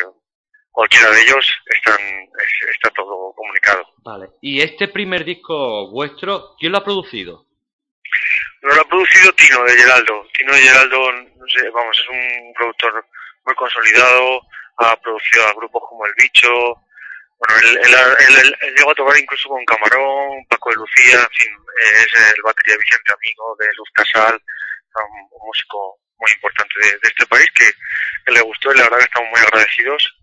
cualquiera 0.71 1.11
de 1.11 1.23
ellos 1.23 1.55
están, 1.67 1.99
es- 2.01 2.71
está 2.75 2.91
todo 2.91 3.33
comunicado. 3.35 3.85
Vale. 4.05 4.29
¿Y 4.43 4.61
este 4.61 4.89
primer 4.89 5.25
disco 5.25 5.91
vuestro, 5.91 6.55
quién 6.59 6.73
lo 6.73 6.79
ha 6.79 6.85
producido? 6.85 7.47
Lo 8.63 8.73
ha 8.81 8.85
producido 8.85 9.33
Tino 9.33 9.63
de 9.65 9.73
Geraldo. 9.77 10.27
Tino 10.37 10.53
de 10.53 10.61
Geraldo, 10.61 11.13
no 11.13 11.47
sé, 11.49 11.71
vamos, 11.71 11.97
es 11.99 12.09
un 12.09 12.53
productor 12.55 13.07
muy 13.45 13.55
consolidado, 13.55 14.41
ha 14.79 14.97
producido 15.01 15.47
a 15.47 15.55
grupos 15.55 15.83
como 15.89 16.05
El 16.07 16.13
Bicho, 16.19 16.49
bueno, 17.39 17.55
él, 17.61 17.79
él, 17.85 18.57
él- 18.63 18.75
llegó 18.77 18.91
a 18.91 18.95
tocar 18.95 19.19
incluso 19.19 19.49
con 19.49 19.65
Camarón, 19.65 20.45
Paco 20.49 20.71
de 20.71 20.77
Lucía, 20.77 21.21
en 21.21 21.31
fin, 21.31 21.53
eh, 21.53 22.07
es 22.07 22.35
el 22.35 22.43
batería 22.43 22.77
Vicente 22.79 23.13
Amigo 23.13 23.57
de 23.59 23.67
Luz 23.77 23.89
Casal, 23.93 24.41
un, 24.95 25.29
músico 25.47 25.99
muy 26.19 26.31
importante 26.33 26.75
de, 26.81 26.99
este 27.03 27.27
país 27.27 27.47
que, 27.55 27.71
le 28.33 28.41
gustó 28.41 28.73
y 28.73 28.77
la 28.79 28.85
verdad 28.85 28.99
que 28.99 29.05
estamos 29.05 29.31
muy 29.31 29.41
agradecidos. 29.41 30.17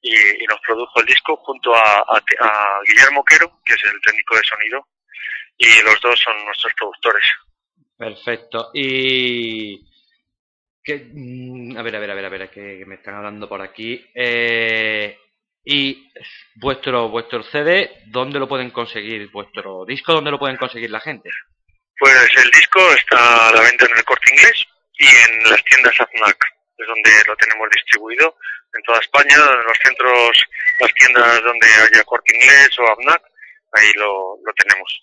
Y, 0.00 0.14
nos 0.48 0.60
produjo 0.60 1.00
el 1.00 1.06
disco 1.06 1.36
junto 1.36 1.74
a, 1.74 1.98
a- 1.98 2.22
a 2.40 2.80
Guillermo 2.84 3.24
Quero, 3.24 3.60
que 3.64 3.74
es 3.74 3.84
el 3.84 4.00
técnico 4.00 4.36
de 4.36 4.42
sonido, 4.44 4.86
y 5.56 5.82
los 5.82 6.00
dos 6.00 6.18
son 6.20 6.44
nuestros 6.44 6.72
productores. 6.74 7.24
Perfecto. 7.96 8.70
Y... 8.74 9.84
Que, 10.82 11.10
mm, 11.12 11.76
a 11.76 11.82
ver, 11.82 11.96
a 11.96 11.98
ver, 11.98 12.10
a 12.10 12.14
ver, 12.14 12.24
a 12.24 12.28
ver, 12.28 12.50
que 12.50 12.84
me 12.86 12.94
están 12.96 13.14
hablando 13.16 13.48
por 13.48 13.60
aquí. 13.60 14.06
Eh, 14.14 15.18
y 15.70 16.10
vuestro 16.54 17.10
vuestro 17.10 17.42
CD, 17.42 18.00
¿dónde 18.06 18.38
lo 18.38 18.48
pueden 18.48 18.70
conseguir? 18.70 19.30
¿Vuestro 19.30 19.84
disco, 19.84 20.14
dónde 20.14 20.30
lo 20.30 20.38
pueden 20.38 20.56
conseguir 20.56 20.90
la 20.90 21.00
gente? 21.00 21.28
Pues 21.98 22.30
el 22.42 22.50
disco 22.50 22.80
está 22.94 23.48
a 23.48 23.52
la 23.52 23.60
venta 23.60 23.84
en 23.84 23.98
el 23.98 24.04
corte 24.04 24.32
inglés 24.32 24.64
y 24.94 25.04
en 25.04 25.50
las 25.50 25.62
tiendas 25.64 25.92
AFNAC, 26.00 26.42
es 26.78 26.86
donde 26.86 27.10
lo 27.26 27.36
tenemos 27.36 27.68
distribuido 27.74 28.34
en 28.72 28.82
toda 28.82 28.98
España, 29.00 29.36
en 29.36 29.64
los 29.66 29.78
centros, 29.84 30.42
las 30.80 30.94
tiendas 30.94 31.42
donde 31.42 31.66
haya 31.66 32.04
corte 32.04 32.34
inglés 32.34 32.70
o 32.78 32.90
AFNAC, 32.90 33.22
ahí 33.72 33.92
lo, 33.96 34.38
lo 34.42 34.52
tenemos. 34.54 35.02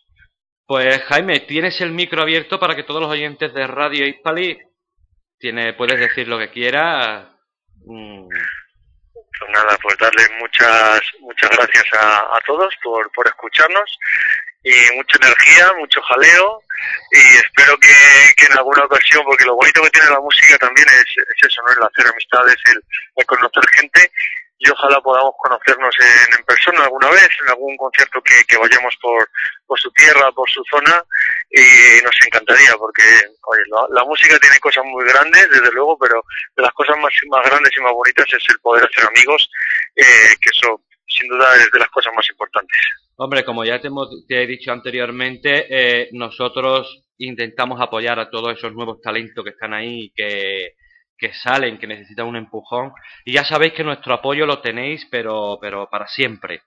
Pues 0.66 1.00
Jaime, 1.04 1.42
tienes 1.42 1.80
el 1.82 1.92
micro 1.92 2.24
abierto 2.24 2.60
para 2.60 2.76
que 2.76 2.84
todos 2.84 3.02
los 3.02 3.12
oyentes 3.12 3.54
de 3.54 3.68
Radio 3.68 4.08
Hispali 4.08 4.58
tiene, 5.38 5.74
puedes 5.74 6.00
decir 6.00 6.28
lo 6.28 6.40
que 6.40 6.50
quieras. 6.50 7.28
Mm, 7.86 8.28
Pues 9.40 9.52
nada, 9.52 9.78
pues 9.82 9.98
darle 9.98 10.28
muchas 10.40 11.02
muchas 11.20 11.50
gracias 11.52 11.86
a, 11.94 12.20
a 12.20 12.40
todos 12.46 12.74
por, 12.84 13.12
por 13.12 13.28
escucharnos 13.28 14.00
y 14.64 14.74
mucha 14.96 15.18
energía, 15.22 15.74
mucho 15.78 16.02
jaleo 16.02 16.64
y 17.12 17.38
espero 17.38 17.78
que, 17.78 17.94
que 18.38 18.46
en 18.46 18.58
alguna 18.58 18.84
ocasión, 18.84 19.24
porque 19.26 19.46
lo 19.46 19.56
bonito 19.56 19.82
que 19.84 19.90
tiene 19.92 20.10
la 20.10 20.20
música 20.20 20.58
también 20.58 20.88
es, 20.88 21.06
es 21.18 21.50
eso, 21.50 21.62
¿no? 21.64 21.74
El 21.74 21.84
hacer 21.84 22.12
amistades, 22.12 22.56
el, 22.74 22.84
el 23.16 23.26
conocer 23.26 23.64
gente 23.74 24.12
y 24.66 24.70
ojalá 24.72 25.00
podamos 25.02 25.34
conocernos 25.38 25.96
en, 26.00 26.44
persona 26.46 26.84
alguna 26.84 27.10
vez, 27.10 27.30
en 27.42 27.50
algún 27.50 27.78
concierto 27.78 28.22
que, 28.22 28.58
vayamos 28.58 28.96
por, 29.02 29.78
su 29.78 29.92
tierra, 29.92 30.32
por 30.32 30.50
su 30.50 30.64
zona 30.70 31.04
y 31.52 32.04
nos 32.04 32.16
encantaría 32.26 32.74
porque 32.78 33.04
oye, 33.44 33.62
la, 33.90 34.04
música 34.06 34.40
tiene 34.40 34.60
cosas 34.60 34.84
muy 34.86 35.06
grandes, 35.06 35.50
desde 35.50 35.72
luego, 35.72 35.98
pero 36.00 36.24
las 36.56 36.72
cosas 36.74 36.98
más, 36.98 37.14
más 37.30 37.46
grandes 37.46 37.72
y 37.78 37.82
más 37.82 37.94
bonitas 37.94 38.26
es 38.28 38.44
el 38.50 38.60
poder 38.60 38.86
hacer 38.86 39.06
amigos, 39.06 39.50
eh, 39.96 40.36
que 40.42 40.50
eso 40.50 40.82
sin 41.08 41.30
duda 41.30 41.48
es 41.58 41.70
de 41.72 41.80
las 41.80 41.90
cosas 41.90 42.14
más 42.16 42.28
importantes. 42.30 42.80
Hombre, 43.18 43.46
como 43.46 43.64
ya 43.64 43.80
te, 43.80 43.88
hemos, 43.88 44.10
te 44.28 44.44
he 44.44 44.48
dicho 44.48 44.72
anteriormente, 44.72 45.68
eh, 45.70 46.10
nosotros 46.14 47.04
intentamos 47.18 47.80
apoyar 47.80 48.20
a 48.20 48.30
todos 48.30 48.58
esos 48.58 48.74
nuevos 48.74 49.00
talentos 49.02 49.44
que 49.44 49.52
están 49.52 49.74
ahí, 49.74 50.12
que, 50.16 50.74
que 51.18 51.34
salen, 51.34 51.78
que 51.78 51.88
necesitan 51.88 52.28
un 52.28 52.36
empujón. 52.36 52.94
Y 53.24 53.34
ya 53.34 53.44
sabéis 53.44 53.74
que 53.74 53.84
nuestro 53.84 54.14
apoyo 54.14 54.46
lo 54.46 54.62
tenéis, 54.62 55.06
pero, 55.10 55.58
pero 55.62 55.90
para 55.90 56.08
siempre. 56.08 56.62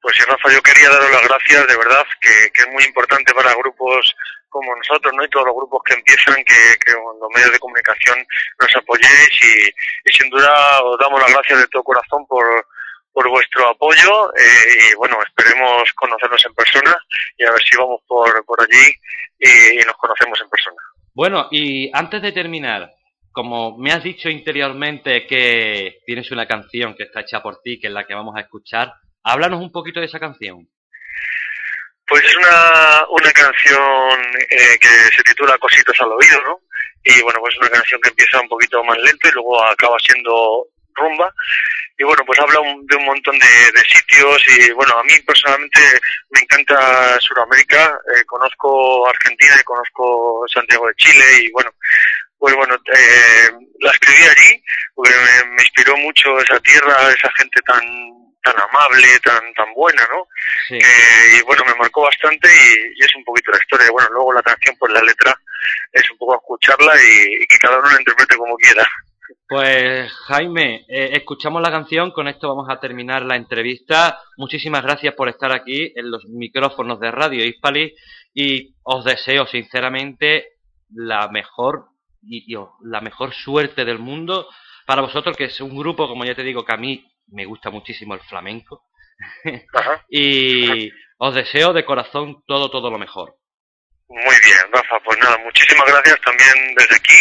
Pues 0.00 0.16
sí, 0.18 0.24
Rafa, 0.24 0.52
yo 0.52 0.60
quería 0.60 0.90
daros 0.90 1.10
las 1.10 1.28
gracias, 1.28 1.66
de 1.66 1.76
verdad, 1.78 2.04
que, 2.20 2.50
que 2.52 2.62
es 2.62 2.68
muy 2.68 2.84
importante 2.84 3.32
para 3.32 3.54
grupos 3.54 4.14
como 4.50 4.76
nosotros, 4.76 5.12
¿no? 5.16 5.24
Y 5.24 5.30
todos 5.30 5.46
los 5.46 5.56
grupos 5.56 5.82
que 5.82 5.94
empiezan, 5.94 6.36
que, 6.44 6.78
que 6.84 6.92
los 6.92 7.30
medios 7.34 7.50
de 7.52 7.58
comunicación 7.58 8.18
nos 8.60 8.76
apoyéis 8.76 9.30
y, 9.42 10.10
y 10.10 10.12
sin 10.12 10.30
duda 10.30 10.82
os 10.82 10.98
damos 11.00 11.20
las 11.20 11.32
gracias 11.32 11.58
de 11.58 11.66
todo 11.68 11.82
corazón 11.82 12.26
por, 12.28 12.44
por 13.14 13.28
vuestro 13.30 13.68
apoyo 13.68 14.32
eh, 14.36 14.92
y 14.92 14.94
bueno, 14.96 15.18
esperemos 15.26 15.90
conocernos 15.94 16.44
en 16.44 16.54
persona 16.54 16.96
y 17.38 17.44
a 17.44 17.50
ver 17.52 17.62
si 17.64 17.76
vamos 17.76 18.00
por, 18.06 18.44
por 18.44 18.60
allí 18.60 18.94
y, 19.38 19.80
y 19.80 19.84
nos 19.84 19.96
conocemos 19.96 20.38
en 20.40 20.50
persona. 20.50 20.76
Bueno, 21.14 21.48
y 21.50 21.90
antes 21.94 22.20
de 22.20 22.32
terminar, 22.32 22.92
como 23.34 23.76
me 23.76 23.90
has 23.92 24.02
dicho 24.04 24.28
interiormente 24.30 25.26
que 25.26 25.98
tienes 26.06 26.30
una 26.30 26.46
canción 26.46 26.94
que 26.94 27.02
está 27.02 27.20
hecha 27.22 27.42
por 27.42 27.60
ti, 27.62 27.80
que 27.80 27.88
es 27.88 27.92
la 27.92 28.06
que 28.06 28.14
vamos 28.14 28.34
a 28.36 28.40
escuchar, 28.42 28.92
háblanos 29.24 29.60
un 29.60 29.72
poquito 29.72 29.98
de 29.98 30.06
esa 30.06 30.20
canción. 30.20 30.68
Pues 32.06 32.22
es 32.22 32.36
una, 32.36 33.04
una 33.10 33.32
canción 33.32 34.20
eh, 34.50 34.78
que 34.80 34.88
se 35.16 35.22
titula 35.24 35.58
Cositas 35.58 36.00
al 36.00 36.12
oído, 36.12 36.40
¿no? 36.46 36.60
Y 37.02 37.20
bueno, 37.22 37.40
pues 37.40 37.54
es 37.54 37.60
una 37.60 37.70
canción 37.70 38.00
que 38.00 38.10
empieza 38.10 38.40
un 38.40 38.48
poquito 38.48 38.84
más 38.84 38.98
lento 38.98 39.28
y 39.28 39.32
luego 39.32 39.62
acaba 39.64 39.96
siendo 39.98 40.66
rumba. 40.94 41.34
Y 41.98 42.04
bueno, 42.04 42.22
pues 42.24 42.38
habla 42.38 42.60
un- 42.60 42.86
de 42.86 42.96
un 42.96 43.04
montón 43.06 43.36
de, 43.38 43.80
sitios 43.88 44.42
y 44.58 44.70
bueno, 44.72 44.96
a 44.98 45.02
mí 45.04 45.12
personalmente 45.26 45.80
me 46.30 46.40
encanta 46.40 47.18
Sudamérica. 47.20 47.98
Eh, 48.16 48.24
conozco 48.26 49.08
Argentina 49.08 49.54
y 49.60 49.64
conozco 49.64 50.44
Santiago 50.52 50.86
de 50.88 50.94
Chile 50.96 51.24
y 51.42 51.50
bueno, 51.52 51.70
pues 52.44 52.56
bueno, 52.56 52.74
eh, 52.74 53.50
la 53.80 53.90
escribí 53.90 54.22
allí 54.22 54.62
porque 54.94 55.14
me, 55.14 55.50
me 55.52 55.62
inspiró 55.62 55.96
mucho 55.96 56.38
esa 56.40 56.60
tierra, 56.60 56.92
esa 57.08 57.32
gente 57.38 57.58
tan 57.62 57.80
tan 58.42 58.54
amable, 58.60 59.06
tan 59.24 59.40
tan 59.54 59.72
buena, 59.74 60.06
¿no? 60.12 60.28
Sí. 60.68 60.76
y 60.76 61.42
bueno, 61.46 61.62
me 61.64 61.74
marcó 61.76 62.02
bastante 62.02 62.46
y, 62.46 63.00
y 63.00 63.02
es 63.02 63.14
un 63.16 63.24
poquito 63.24 63.50
la 63.50 63.56
historia. 63.56 63.90
Bueno, 63.90 64.10
luego 64.12 64.34
la 64.34 64.42
canción, 64.42 64.76
pues 64.78 64.92
la 64.92 65.00
letra 65.00 65.34
es 65.90 66.10
un 66.10 66.18
poco 66.18 66.34
escucharla 66.34 66.92
y, 67.00 67.44
y 67.44 67.46
que 67.46 67.56
cada 67.56 67.78
uno 67.78 67.90
la 67.90 67.98
interprete 67.98 68.36
como 68.36 68.58
quiera. 68.58 68.86
Pues 69.48 70.12
Jaime, 70.26 70.84
eh, 70.86 71.12
escuchamos 71.12 71.62
la 71.62 71.70
canción, 71.70 72.10
con 72.10 72.28
esto 72.28 72.48
vamos 72.54 72.68
a 72.68 72.78
terminar 72.78 73.22
la 73.22 73.36
entrevista. 73.36 74.18
Muchísimas 74.36 74.82
gracias 74.82 75.14
por 75.14 75.30
estar 75.30 75.50
aquí 75.50 75.94
en 75.96 76.10
los 76.10 76.26
micrófonos 76.26 77.00
de 77.00 77.10
Radio 77.10 77.42
Hispali 77.42 77.94
y 78.34 78.74
os 78.82 79.02
deseo 79.02 79.46
sinceramente 79.46 80.58
la 80.90 81.28
mejor 81.28 81.93
y, 82.26 82.54
la 82.82 83.00
mejor 83.00 83.34
suerte 83.34 83.84
del 83.84 83.98
mundo 83.98 84.48
para 84.86 85.02
vosotros, 85.02 85.36
que 85.36 85.44
es 85.44 85.60
un 85.60 85.76
grupo, 85.76 86.08
como 86.08 86.24
ya 86.24 86.34
te 86.34 86.42
digo, 86.42 86.64
que 86.64 86.74
a 86.74 86.78
mí 86.78 87.06
me 87.28 87.46
gusta 87.46 87.70
muchísimo 87.70 88.14
el 88.14 88.20
flamenco 88.20 88.84
y 90.10 90.90
os 91.18 91.34
deseo 91.34 91.72
de 91.72 91.84
corazón 91.84 92.42
todo, 92.46 92.70
todo 92.70 92.90
lo 92.90 92.98
mejor. 92.98 93.36
Muy 94.14 94.36
bien, 94.46 94.62
Rafa, 94.72 95.00
pues 95.04 95.18
nada, 95.18 95.36
muchísimas 95.38 95.86
gracias 95.86 96.20
también 96.20 96.72
desde 96.76 96.94
aquí 96.94 97.20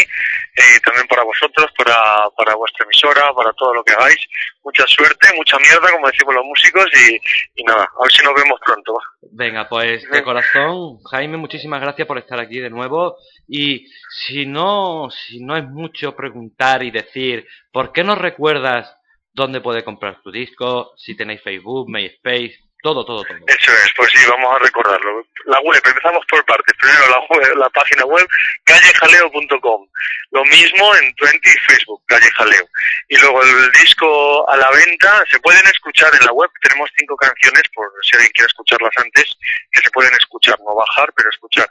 eh, 0.55 0.77
y 0.77 0.79
también 0.81 1.07
para 1.07 1.23
vosotros, 1.23 1.65
para, 1.75 1.95
para 2.37 2.53
vuestra 2.53 2.85
emisora, 2.85 3.33
para 3.33 3.51
todo 3.53 3.73
lo 3.73 3.83
que 3.83 3.93
hagáis. 3.93 4.19
Mucha 4.63 4.85
suerte, 4.85 5.27
mucha 5.35 5.57
mierda, 5.57 5.91
como 5.91 6.07
decimos 6.07 6.35
los 6.35 6.45
músicos, 6.45 6.85
y, 6.93 7.15
y 7.55 7.63
nada, 7.63 7.81
a 7.81 8.03
ver 8.03 8.11
si 8.11 8.23
nos 8.23 8.35
vemos 8.35 8.59
pronto. 8.63 8.95
Venga, 9.31 9.67
pues 9.67 10.07
de 10.07 10.21
corazón, 10.21 10.99
Jaime, 11.09 11.37
muchísimas 11.37 11.81
gracias 11.81 12.07
por 12.07 12.19
estar 12.19 12.39
aquí 12.39 12.59
de 12.59 12.69
nuevo. 12.69 13.17
Y 13.47 13.87
si 14.27 14.45
no, 14.45 15.09
si 15.09 15.43
no 15.43 15.57
es 15.57 15.63
mucho 15.63 16.15
preguntar 16.15 16.83
y 16.83 16.91
decir, 16.91 17.47
¿por 17.71 17.91
qué 17.91 18.03
no 18.03 18.13
recuerdas 18.13 18.95
dónde 19.33 19.61
puede 19.61 19.83
comprar 19.83 20.21
tu 20.21 20.29
disco? 20.29 20.93
Si 20.97 21.17
tenéis 21.17 21.41
Facebook, 21.41 21.89
MySpace, 21.89 22.59
todo, 22.83 23.03
todo, 23.05 23.23
todo. 23.23 23.37
Eso 23.47 23.71
es, 23.71 23.93
pues 23.95 24.11
sí, 24.13 24.19
vamos 24.29 24.55
a 24.55 24.59
recordarlo. 24.59 25.25
La 25.45 25.59
web, 25.61 25.81
empezamos 25.83 26.23
por 26.29 26.45
partes. 26.45 26.75
Primero 26.77 27.09
la, 27.09 27.19
web- 27.29 27.55
la 27.57 27.69
página 27.71 28.05
web, 28.05 28.27
callejaleo.com. 28.65 29.87
Lo 30.31 30.43
mismo 30.45 30.95
en 30.97 31.13
Twenty 31.15 31.49
y 31.49 31.59
Facebook, 31.73 32.01
Calle 32.07 32.29
Jaleo. 32.35 32.67
Y 33.09 33.17
luego 33.17 33.41
el 33.43 33.71
disco 33.71 34.49
a 34.49 34.57
la 34.57 34.69
venta, 34.71 35.23
se 35.29 35.39
pueden 35.39 35.65
escuchar 35.67 36.11
en 36.19 36.25
la 36.25 36.31
web. 36.33 36.49
Tenemos 36.61 36.89
cinco 36.97 37.15
canciones, 37.15 37.63
por 37.73 37.89
si 38.03 38.15
alguien 38.15 38.31
quiere 38.33 38.47
escucharlas 38.47 38.91
antes, 38.97 39.25
que 39.71 39.81
se 39.81 39.89
pueden 39.91 40.13
escuchar, 40.13 40.57
no 40.59 40.75
bajar, 40.75 41.11
pero 41.15 41.29
escuchar. 41.29 41.67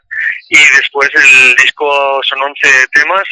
Y 0.48 0.59
después 0.77 1.11
el 1.14 1.55
disco 1.57 2.20
son 2.25 2.40
11 2.42 2.88
temas. 2.92 3.25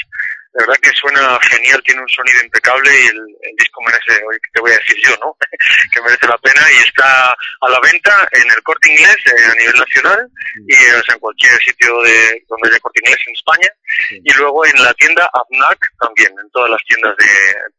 La 0.53 0.67
verdad 0.67 0.81
que 0.83 0.91
suena 0.91 1.39
genial, 1.49 1.81
tiene 1.85 2.01
un 2.01 2.09
sonido 2.09 2.43
impecable 2.43 2.91
y 2.91 3.07
el, 3.07 3.19
el 3.43 3.57
disco 3.57 3.81
merece, 3.83 4.21
¿qué 4.43 4.49
te 4.53 4.61
voy 4.61 4.73
a 4.73 4.79
decir 4.79 4.97
yo, 5.05 5.17
no? 5.23 5.37
que 5.93 6.03
merece 6.03 6.27
la 6.27 6.39
pena 6.39 6.61
y 6.73 6.83
está 6.83 7.31
a 7.61 7.69
la 7.69 7.81
venta 7.81 8.29
en 8.33 8.51
el 8.51 8.63
corte 8.63 8.91
inglés 8.91 9.17
eh, 9.27 9.51
a 9.51 9.55
nivel 9.55 9.77
nacional 9.77 10.29
y 10.67 10.75
o 10.75 11.03
sea, 11.05 11.15
en 11.15 11.21
cualquier 11.21 11.53
sitio 11.63 12.03
de 12.03 12.45
donde 12.49 12.69
haya 12.69 12.81
corte 12.81 13.01
inglés 13.05 13.19
en 13.27 13.35
España 13.35 13.69
Sí. 14.09 14.21
y 14.25 14.33
luego 14.35 14.65
en 14.67 14.83
la 14.83 14.95
tienda 14.95 15.29
AFNAC 15.33 15.91
también, 15.99 16.31
en 16.43 16.51
todas 16.51 16.71
las 16.71 16.83
tiendas 16.85 17.17
de, 17.17 17.25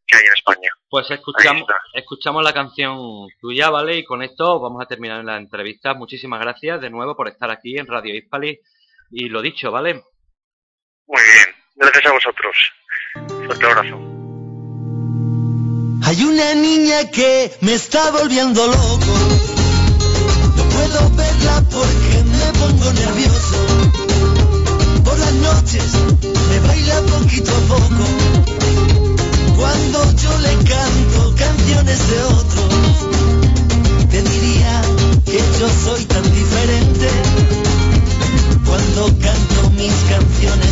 que 0.05 0.17
hay 0.17 0.23
en 0.25 0.33
España. 0.33 0.69
Pues 0.89 1.09
escuchamos, 1.09 1.63
escuchamos 1.93 2.43
la 2.43 2.53
canción 2.53 3.27
tuya, 3.39 3.69
¿vale? 3.69 3.97
Y 3.97 4.03
con 4.03 4.21
esto 4.21 4.59
vamos 4.59 4.83
a 4.83 4.87
terminar 4.87 5.23
la 5.23 5.37
entrevista. 5.37 5.93
Muchísimas 5.93 6.41
gracias 6.41 6.81
de 6.81 6.89
nuevo 6.89 7.15
por 7.15 7.27
estar 7.29 7.49
aquí 7.49 7.77
en 7.77 7.87
Radio 7.87 8.13
Hispali. 8.15 8.59
Y 9.09 9.29
lo 9.29 9.41
dicho, 9.41 9.71
¿vale? 9.71 10.03
Muy 11.07 11.21
bien, 11.21 11.55
gracias 11.89 12.05
a 12.05 12.13
vosotros. 12.13 12.55
Fuerte 13.45 13.65
abrazo. 13.65 13.97
Hay 16.03 16.23
una 16.23 16.53
niña 16.55 17.09
que 17.11 17.51
me 17.61 17.73
está 17.73 18.11
volviendo 18.11 18.67
loco. 18.67 19.13
No 20.57 20.63
puedo 20.63 21.09
verla 21.11 21.63
porque 21.71 22.23
me 22.23 22.59
pongo 22.59 22.93
nervioso. 22.93 23.55
Por 25.03 25.17
las 25.19 25.33
noches 25.33 25.93
me 26.49 26.59
baila 26.67 27.01
poquito 27.01 27.51
a 27.51 27.59
poco. 27.67 28.05
Cuando 29.57 30.15
yo 30.15 30.37
le 30.39 30.53
canto 30.69 31.35
canciones 31.37 32.09
de 32.09 32.23
otros, 32.23 32.71
te 34.09 34.21
diría 34.21 34.81
que 35.25 35.39
yo 35.59 35.69
soy 35.85 36.05
tan 36.05 36.23
diferente. 36.23 37.09
Cuando 38.65 39.05
canto 39.19 39.69
mis 39.71 39.93
canciones 40.09 40.70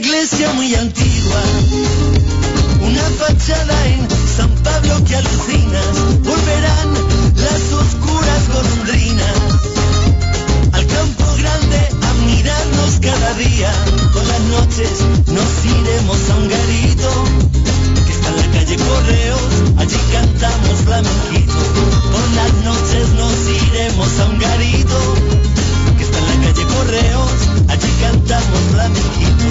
iglesia 0.00 0.50
muy 0.54 0.74
antigua, 0.74 1.42
una 2.80 3.02
fachada 3.18 3.86
en 3.86 4.08
San 4.34 4.50
Pablo 4.64 5.04
que 5.04 5.14
alucinas. 5.14 5.94
Volverán 6.24 6.88
las 7.36 7.62
oscuras 7.82 8.48
golondrinas 8.48 9.36
al 10.72 10.86
campo 10.86 11.24
grande 11.36 11.80
a 12.08 12.14
mirarnos 12.24 12.98
cada 13.02 13.34
día. 13.34 13.72
Por 14.14 14.24
las 14.24 14.40
noches 14.56 14.90
nos 15.26 15.50
iremos 15.76 16.30
a 16.30 16.36
un 16.36 16.48
garito 16.48 17.10
que 18.06 18.12
está 18.12 18.28
en 18.28 18.36
la 18.36 18.58
calle 18.58 18.76
Correos, 18.76 19.52
allí 19.76 20.00
cantamos 20.12 20.80
flamenquito. 20.86 21.60
Por 22.12 22.26
las 22.38 22.52
noches 22.64 23.08
nos 23.20 23.34
iremos 23.64 24.18
a 24.18 24.24
un 24.30 24.38
garito 24.38 25.59
Allí 27.68 27.90
cantamos 28.00 28.60
flamenquito. 28.70 29.44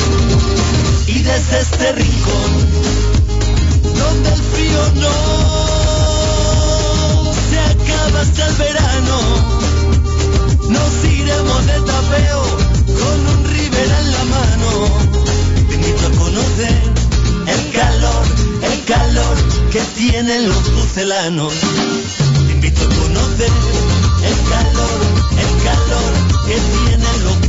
Y 1.07 1.19
desde 1.19 1.59
este 1.59 1.91
rincón, 1.93 2.51
donde 3.97 4.29
el 4.29 4.41
frío 4.41 4.91
no 4.95 5.13
se 7.49 7.59
acaba 7.59 8.21
hasta 8.21 8.47
el 8.47 8.55
verano, 8.55 9.19
nos 10.69 11.05
iremos 11.05 11.65
de 11.65 11.79
tapeo 11.81 12.43
con 12.99 13.27
un 13.27 13.43
Rivera 13.45 13.99
en 13.99 14.11
la 14.11 14.23
mano. 14.25 14.69
Te 15.67 15.75
invito 15.75 16.07
a 16.07 16.11
conocer 16.11 16.81
el 17.47 17.71
calor, 17.71 18.25
el 18.63 18.83
calor 18.85 19.35
que 19.71 19.81
tienen 19.95 20.47
los 20.47 20.69
pucelanos. 20.69 21.53
Invito 22.61 22.83
a 22.83 22.87
conocer 22.89 23.51
el 24.21 24.37
calor, 24.49 24.99
el 25.31 25.63
calor 25.63 26.13
que 26.45 26.55
tienen 26.55 27.23
los 27.23 27.48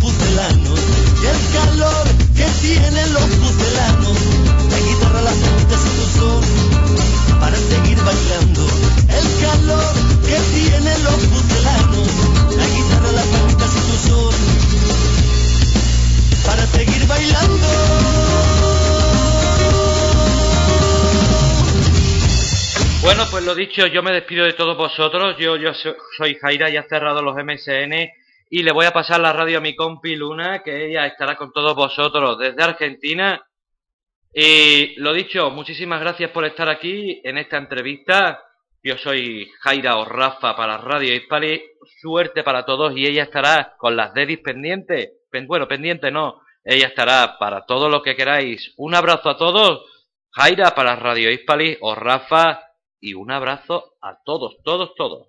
dicho, 23.60 23.86
yo 23.86 24.02
me 24.02 24.12
despido 24.12 24.44
de 24.44 24.52
todos 24.54 24.76
vosotros. 24.76 25.36
Yo, 25.38 25.56
yo 25.56 25.72
so- 25.74 25.96
soy 26.16 26.34
Jaira, 26.36 26.68
ya 26.68 26.80
he 26.80 26.88
cerrado 26.88 27.22
los 27.22 27.36
MSN 27.36 28.12
y 28.50 28.62
le 28.62 28.72
voy 28.72 28.86
a 28.86 28.92
pasar 28.92 29.20
la 29.20 29.32
radio 29.32 29.58
a 29.58 29.60
mi 29.60 29.76
compi 29.76 30.16
Luna, 30.16 30.62
que 30.62 30.86
ella 30.86 31.06
estará 31.06 31.36
con 31.36 31.52
todos 31.52 31.74
vosotros 31.74 32.38
desde 32.38 32.62
Argentina. 32.62 33.40
Y 34.32 34.94
lo 35.00 35.12
dicho, 35.12 35.50
muchísimas 35.50 36.00
gracias 36.00 36.30
por 36.30 36.44
estar 36.44 36.68
aquí 36.68 37.20
en 37.24 37.38
esta 37.38 37.56
entrevista. 37.58 38.42
Yo 38.82 38.96
soy 38.96 39.50
Jaira 39.60 39.96
o 39.96 40.04
Rafa 40.04 40.56
para 40.56 40.78
Radio 40.78 41.14
Hispali. 41.14 41.62
Suerte 42.00 42.42
para 42.42 42.64
todos 42.64 42.96
y 42.96 43.06
ella 43.06 43.24
estará 43.24 43.74
con 43.78 43.96
las 43.96 44.14
dedis 44.14 44.38
pendientes. 44.38 45.10
Pen- 45.30 45.46
Bueno, 45.46 45.66
pendiente 45.68 46.10
no. 46.10 46.40
Ella 46.64 46.88
estará 46.88 47.36
para 47.38 47.64
todo 47.66 47.88
lo 47.88 48.02
que 48.02 48.14
queráis. 48.16 48.72
Un 48.76 48.94
abrazo 48.94 49.30
a 49.30 49.36
todos. 49.36 49.84
Jaira 50.32 50.74
para 50.74 50.94
Radio 50.96 51.30
Hispali 51.30 51.76
o 51.80 51.94
Rafa 51.94 52.62
y 53.00 53.14
un 53.14 53.30
abrazo 53.30 53.94
a 54.00 54.22
todos, 54.22 54.62
todos, 54.62 54.94
todos. 54.94 55.28